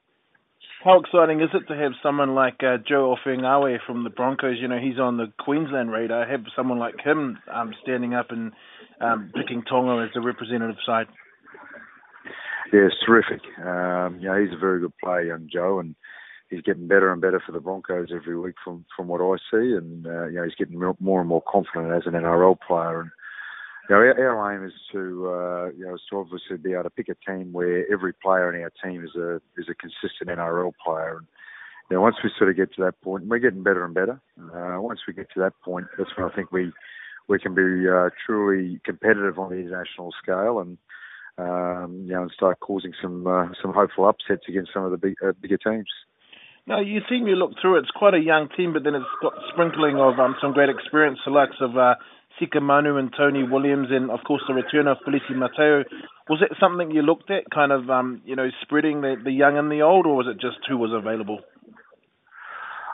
How 0.88 1.01
exciting 1.01 1.41
is 1.41 1.50
it 1.53 1.67
to 1.67 1.77
have 1.77 1.91
someone 2.01 2.34
like 2.34 2.63
uh, 2.63 2.77
Joe 2.88 3.13
Ofahengaue 3.13 3.79
from 3.86 4.06
the 4.06 4.10
Broncos? 4.10 4.56
You 4.58 4.70
know, 4.70 4.79
he's 4.79 4.98
on 4.98 5.17
the 5.17 5.34
Queensland 5.38 5.91
radar. 5.91 6.25
Have 6.25 6.46
someone 6.56 6.79
like 6.79 6.96
him 7.03 7.39
um, 7.53 7.74
standing 7.84 8.13
up 8.13 8.27
and 8.29 8.53
um, 9.01 9.29
picking 9.36 9.63
Tonga 9.63 10.01
as 10.06 10.12
the 10.13 10.22
representative 10.22 10.77
side. 10.86 11.08
Yeah, 12.72 12.88
it's 12.88 12.96
terrific. 13.06 13.41
Um, 13.60 14.20
he's 14.20 14.56
a 14.56 14.58
very 14.58 14.79
good 14.79 14.94
player, 15.03 15.24
young 15.24 15.50
Joe, 15.51 15.79
and 15.79 15.94
he's 16.50 16.62
getting 16.62 16.88
better 16.88 17.12
and 17.12 17.20
better 17.20 17.44
for 17.46 17.51
the 17.51 17.60
Broncos 17.60 18.08
every 18.15 18.39
week 18.39 18.56
from 18.63 18.86
from 18.96 19.10
what 19.10 19.20
I 19.20 19.36
see, 19.51 19.74
and 19.75 20.08
uh, 20.08 20.27
you 20.27 20.36
know 20.36 20.44
he's 20.46 20.56
getting 20.56 20.79
more 21.01 21.20
and 21.20 21.27
more 21.27 21.44
confident 21.46 21.91
as 21.91 22.03
an 22.06 22.13
NRL 22.13 22.62
player. 22.65 23.01
And 23.01 23.12
you 23.89 23.96
know 23.96 24.01
our, 24.01 24.38
our 24.38 24.53
aim 24.53 24.65
is 24.65 24.74
to 24.91 25.00
uh, 25.29 25.70
you 25.77 25.86
know 25.86 25.96
is 25.96 26.01
to 26.10 26.17
obviously 26.17 26.58
be 26.58 26.74
able 26.74 26.84
to 26.84 26.89
pick 26.89 27.08
a 27.10 27.15
team 27.29 27.53
where 27.53 27.91
every 27.91 28.13
player 28.13 28.53
in 28.53 28.62
our 28.62 28.72
team 28.84 29.03
is 29.03 29.15
a 29.15 29.36
is 29.58 29.67
a 29.70 29.75
consistent 29.75 30.29
NRL 30.29 30.74
player. 30.84 31.17
And 31.17 31.27
you 31.89 31.96
know, 31.96 32.01
once 32.01 32.17
we 32.24 32.29
sort 32.38 32.50
of 32.50 32.58
get 32.58 32.74
to 32.75 32.84
that 32.84 33.01
point, 33.01 33.27
we're 33.27 33.39
getting 33.39 33.63
better 33.63 33.86
and 33.86 33.94
better. 33.94 34.20
Uh, 34.38 34.82
once 34.82 35.00
we 35.08 35.13
get 35.13 35.27
to 35.34 35.39
that 35.39 35.53
point, 35.63 35.88
that's 35.98 36.10
when 36.17 36.29
I 36.29 36.36
think 36.36 36.51
we 36.51 36.72
we 37.27 37.39
can 37.39 37.56
be 37.56 37.88
uh, 37.88 38.10
truly 38.25 38.79
competitive 38.86 39.39
on 39.39 39.51
the 39.51 39.58
international 39.58 40.13
scale 40.22 40.60
and 40.60 40.77
um, 41.38 42.03
you 42.06 42.13
know 42.13 42.24
and 42.24 42.32
start 42.32 42.60
causing 42.60 42.94
some 43.01 43.25
uh, 43.25 43.48
some 43.62 43.74
hopeful 43.74 44.06
upsets 44.06 44.44
against 44.50 44.72
some 44.74 44.84
of 44.84 44.91
the 44.91 44.98
big, 44.98 45.15
uh, 45.25 45.32
bigger 45.41 45.58
teams. 45.58 45.88
Now, 46.67 46.82
your 46.82 47.01
team, 47.08 47.27
you 47.27 47.36
look 47.36 47.51
through, 47.62 47.79
it's 47.79 47.91
quite 47.91 48.13
a 48.13 48.20
young 48.20 48.50
team, 48.58 48.74
but 48.74 48.84
then 48.84 48.94
it's 48.94 49.06
got 49.22 49.32
sprinkling 49.53 49.96
of 49.96 50.20
um, 50.20 50.36
some 50.41 50.51
great 50.51 50.67
experience, 50.67 51.17
the 51.24 51.32
likes 51.32 51.56
of 51.62 51.77
uh, 51.77 51.96
Sika 52.39 52.62
Manu 52.62 52.98
and 52.98 53.13
Tony 53.15 53.44
Williams, 53.44 53.88
and 53.91 54.12
of 54.12 54.20
course 54.25 54.41
the 54.48 54.53
return 54.53 54.88
of 54.88 54.98
Feleti 55.06 55.36
Mateo. 55.36 55.84
Was 56.29 56.41
it 56.41 56.56
something 56.60 56.91
you 56.91 57.01
looked 57.01 57.32
at, 57.32 57.50
kind 57.50 57.72
of, 57.72 57.89
um, 57.89 58.22
you 58.25 58.36
know, 58.36 58.50
spreading 58.62 59.01
the, 59.01 59.15
the 59.24 59.32
young 59.32 59.58
and 59.58 59.72
the 59.72 59.82
old, 59.82 60.06
or 60.06 60.15
was 60.15 60.27
it 60.27 60.39
just 60.39 60.58
who 60.67 60.77
was 60.77 60.91
available? 60.94 61.39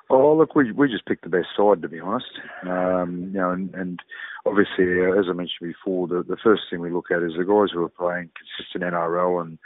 Oh, 0.09 0.35
look, 0.35 0.53
we 0.55 0.71
we 0.71 0.89
just 0.89 1.05
picked 1.05 1.23
the 1.23 1.29
best 1.29 1.47
side 1.57 1.81
to 1.81 1.89
be 1.89 2.00
honest. 2.00 2.29
Um, 2.63 3.31
you 3.33 3.39
know, 3.39 3.51
and, 3.51 3.73
and 3.73 4.00
obviously, 4.45 5.01
uh, 5.01 5.19
as 5.19 5.25
I 5.29 5.33
mentioned 5.33 5.73
before, 5.73 6.07
the 6.07 6.23
the 6.27 6.38
first 6.43 6.63
thing 6.69 6.81
we 6.81 6.91
look 6.91 7.09
at 7.09 7.23
is 7.23 7.33
the 7.38 7.45
guys 7.45 7.71
who 7.73 7.83
are 7.83 7.89
playing 7.89 8.29
consistent 8.38 8.83
NRL 8.83 9.41
and 9.41 9.57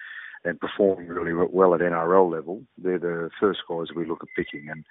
and 0.46 0.60
performing 0.60 1.08
really 1.08 1.34
well 1.34 1.74
at 1.74 1.82
NRL 1.82 2.32
level. 2.32 2.62
They're 2.78 3.00
the 3.00 3.30
first 3.40 3.60
guys 3.68 3.88
we 3.96 4.08
look 4.08 4.22
at 4.22 4.30
picking, 4.36 4.70
and 4.70 4.86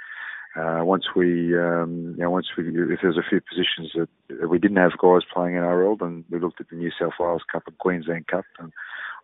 uh, 0.57 0.85
once 0.85 1.05
we, 1.15 1.57
um, 1.59 2.15
you 2.17 2.23
know, 2.23 2.31
once 2.31 2.49
we, 2.57 2.69
if 2.69 3.01
there's 3.03 3.19
a 3.19 3.29
few 3.29 3.41
positions 3.41 3.93
that, 3.95 4.49
we 4.49 4.59
didn't 4.59 4.79
have 4.79 4.99
guys 4.99 5.23
playing 5.33 5.57
in 5.57 5.63
NRL, 5.63 5.99
then 5.99 6.25
we 6.31 6.39
looked 6.39 6.61
at 6.61 6.69
the 6.71 6.77
New 6.77 6.91
South 6.99 7.13
Wales 7.21 7.43
Cup 7.51 7.65
and 7.67 7.79
Queensland 7.79 8.27
Cup, 8.27 8.45
and 8.59 8.73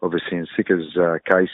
obviously 0.03 0.39
in 0.39 0.47
Sika's 0.57 0.97
uh, 0.97 1.19
case 1.31 1.51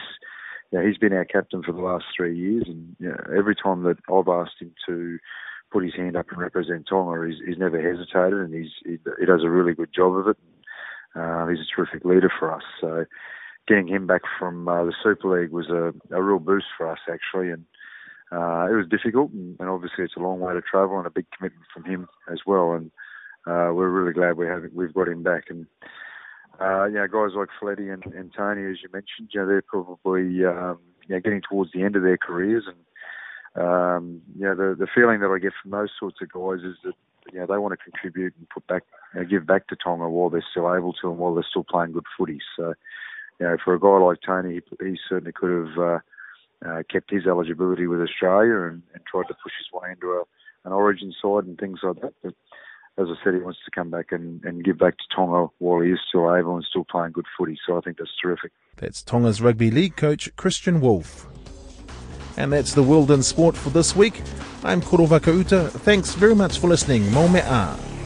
you 0.71 0.79
know, 0.79 0.87
he's 0.87 0.99
been 0.99 1.13
our 1.13 1.25
captain 1.25 1.63
for 1.63 1.73
the 1.73 1.81
last 1.81 2.05
three 2.15 2.37
years, 2.37 2.65
and 2.67 2.95
you 2.99 3.09
know, 3.09 3.17
every 3.37 3.55
time 3.55 3.85
that 3.85 3.97
I've 4.13 4.29
asked 4.29 4.61
him 4.61 4.73
to 4.87 5.19
put 5.73 5.85
his 5.85 5.95
hand 5.95 6.17
up 6.17 6.27
and 6.31 6.39
represent 6.39 6.87
Tonga, 6.89 7.27
he's, 7.27 7.41
he's 7.47 7.59
never 7.59 7.81
hesitated, 7.81 8.39
and 8.39 8.55
he's 8.55 8.73
he, 8.85 8.99
he 9.19 9.27
does 9.27 9.45
a 9.45 9.51
really 9.51 9.75
good 9.75 9.91
job 9.95 10.17
of 10.17 10.29
it. 10.29 10.37
Uh, 11.15 11.47
he's 11.47 11.61
a 11.61 11.75
terrific 11.75 12.05
leader 12.05 12.31
for 12.39 12.53
us. 12.55 12.63
So 12.81 13.07
getting 13.67 13.89
him 13.89 14.07
back 14.07 14.23
from 14.39 14.69
uh, 14.69 14.85
the 14.85 14.93
Super 15.03 15.41
League 15.41 15.51
was 15.51 15.69
a, 15.69 15.93
a 16.15 16.23
real 16.23 16.39
boost 16.39 16.67
for 16.77 16.91
us, 16.91 17.01
actually, 17.11 17.51
and 17.51 17.65
uh, 18.31 18.67
it 18.71 18.75
was 18.75 18.87
difficult, 18.91 19.31
and, 19.33 19.57
and 19.59 19.69
obviously 19.69 20.05
it's 20.05 20.17
a 20.17 20.21
long 20.21 20.41
way 20.41 20.53
to 20.53 20.61
travel 20.61 20.99
and 20.99 21.07
a 21.07 21.11
big 21.11 21.27
commitment 21.37 21.65
from 21.73 21.85
him 21.85 22.09
as 22.31 22.41
well. 22.47 22.73
And 22.73 22.91
uh, 23.47 23.73
we're 23.73 23.89
really 23.89 24.13
glad 24.13 24.37
we 24.37 24.47
have 24.47 24.65
we've 24.75 24.93
got 24.93 25.09
him 25.09 25.23
back. 25.23 25.45
And 25.49 25.67
uh, 26.61 26.85
you 26.85 26.95
know, 26.95 27.07
guys 27.07 27.37
like 27.37 27.49
Feleti 27.61 27.93
and, 27.93 28.05
and 28.15 28.33
Tony, 28.37 28.71
as 28.71 28.83
you 28.83 28.89
mentioned, 28.93 29.31
you 29.33 29.41
know, 29.41 29.47
they're 29.47 29.63
probably 29.63 30.45
um, 30.45 30.79
you 31.07 31.15
know, 31.15 31.21
getting 31.21 31.41
towards 31.41 31.73
the 31.73 31.83
end 31.83 31.97
of 31.97 32.03
their 32.03 32.19
careers, 32.19 32.65
and 32.67 33.65
um, 33.65 34.21
you 34.37 34.45
know, 34.45 34.55
the 34.55 34.77
the 34.79 34.89
feeling 34.95 35.21
that 35.21 35.31
I 35.35 35.39
get 35.39 35.53
from 35.61 35.71
those 35.71 35.91
sorts 35.99 36.19
of 36.21 36.31
guys 36.31 36.65
is 36.65 36.77
that 36.85 36.95
you 37.33 37.41
know 37.41 37.47
they 37.47 37.59
want 37.59 37.73
to 37.79 37.91
contribute 37.91 38.35
and 38.37 38.49
put 38.51 38.67
back, 38.67 38.83
you 39.15 39.21
know, 39.21 39.27
give 39.27 39.47
back 39.47 39.69
to 39.69 39.77
Tonga 39.77 40.09
while 40.09 40.29
they're 40.29 40.45
still 40.51 40.75
able 40.75 40.93
to 40.95 41.09
and 41.09 41.19
while 41.19 41.35
they're 41.35 41.47
still 41.49 41.65
playing 41.65 41.93
good 41.93 42.07
footy. 42.17 42.41
So, 42.57 42.75
you 43.41 43.47
know, 43.47 43.57
for 43.65 43.75
a 43.75 43.81
guy 43.81 43.99
like 44.05 44.19
Tony, 44.25 44.61
he, 44.61 44.87
he 44.87 44.99
certainly 45.09 45.33
could 45.33 45.69
have 45.69 45.79
uh, 45.79 45.99
uh, 46.67 46.83
kept 46.91 47.11
his 47.11 47.27
eligibility 47.27 47.87
with 47.87 48.00
Australia 48.00 48.62
and, 48.62 48.83
and 48.95 49.05
tried 49.07 49.29
to 49.29 49.35
push 49.43 49.53
his 49.59 49.69
way 49.73 49.91
into 49.93 50.09
a, 50.09 50.23
an 50.65 50.73
Origin 50.73 51.12
side 51.21 51.45
and 51.45 51.59
things 51.59 51.81
like 51.83 52.00
that. 52.00 52.15
But 52.23 52.35
as 52.99 53.07
I 53.09 53.25
said, 53.25 53.35
he 53.35 53.41
wants 53.41 53.61
to 53.65 53.71
come 53.71 53.91
back 53.91 54.11
and, 54.11 54.43
and 54.45 54.65
give 54.65 54.79
back 54.79 54.97
to 54.99 55.05
Tonga 55.15 55.49
while 55.59 55.81
he 55.81 55.91
is 55.91 56.00
still 56.09 56.35
able 56.35 56.57
and 56.57 56.65
still 56.65 56.85
playing 56.85 57.12
good 57.12 57.27
footy. 57.37 57.57
So 57.67 57.79
I 57.79 57.81
think 57.81 57.99
that's 57.99 58.11
terrific. 58.21 58.53
That's 58.77 59.03
Tonga's 59.03 59.41
rugby 59.41 59.71
league 59.71 59.97
coach, 59.97 60.35
Kristian 60.37 60.81
Woolf. 60.81 61.27
And 62.37 62.53
that's 62.53 62.75
the 62.75 62.83
world 62.83 63.11
in 63.11 63.23
sport 63.23 63.57
for 63.57 63.71
this 63.71 63.97
week. 63.97 64.23
I'm 64.62 64.81
Koro 64.81 65.07
Vakauta. 65.07 65.71
Thanks 65.71 66.15
very 66.15 66.35
much 66.35 66.59
for 66.59 66.69
listening. 66.69 67.03
Mea. 67.12 67.98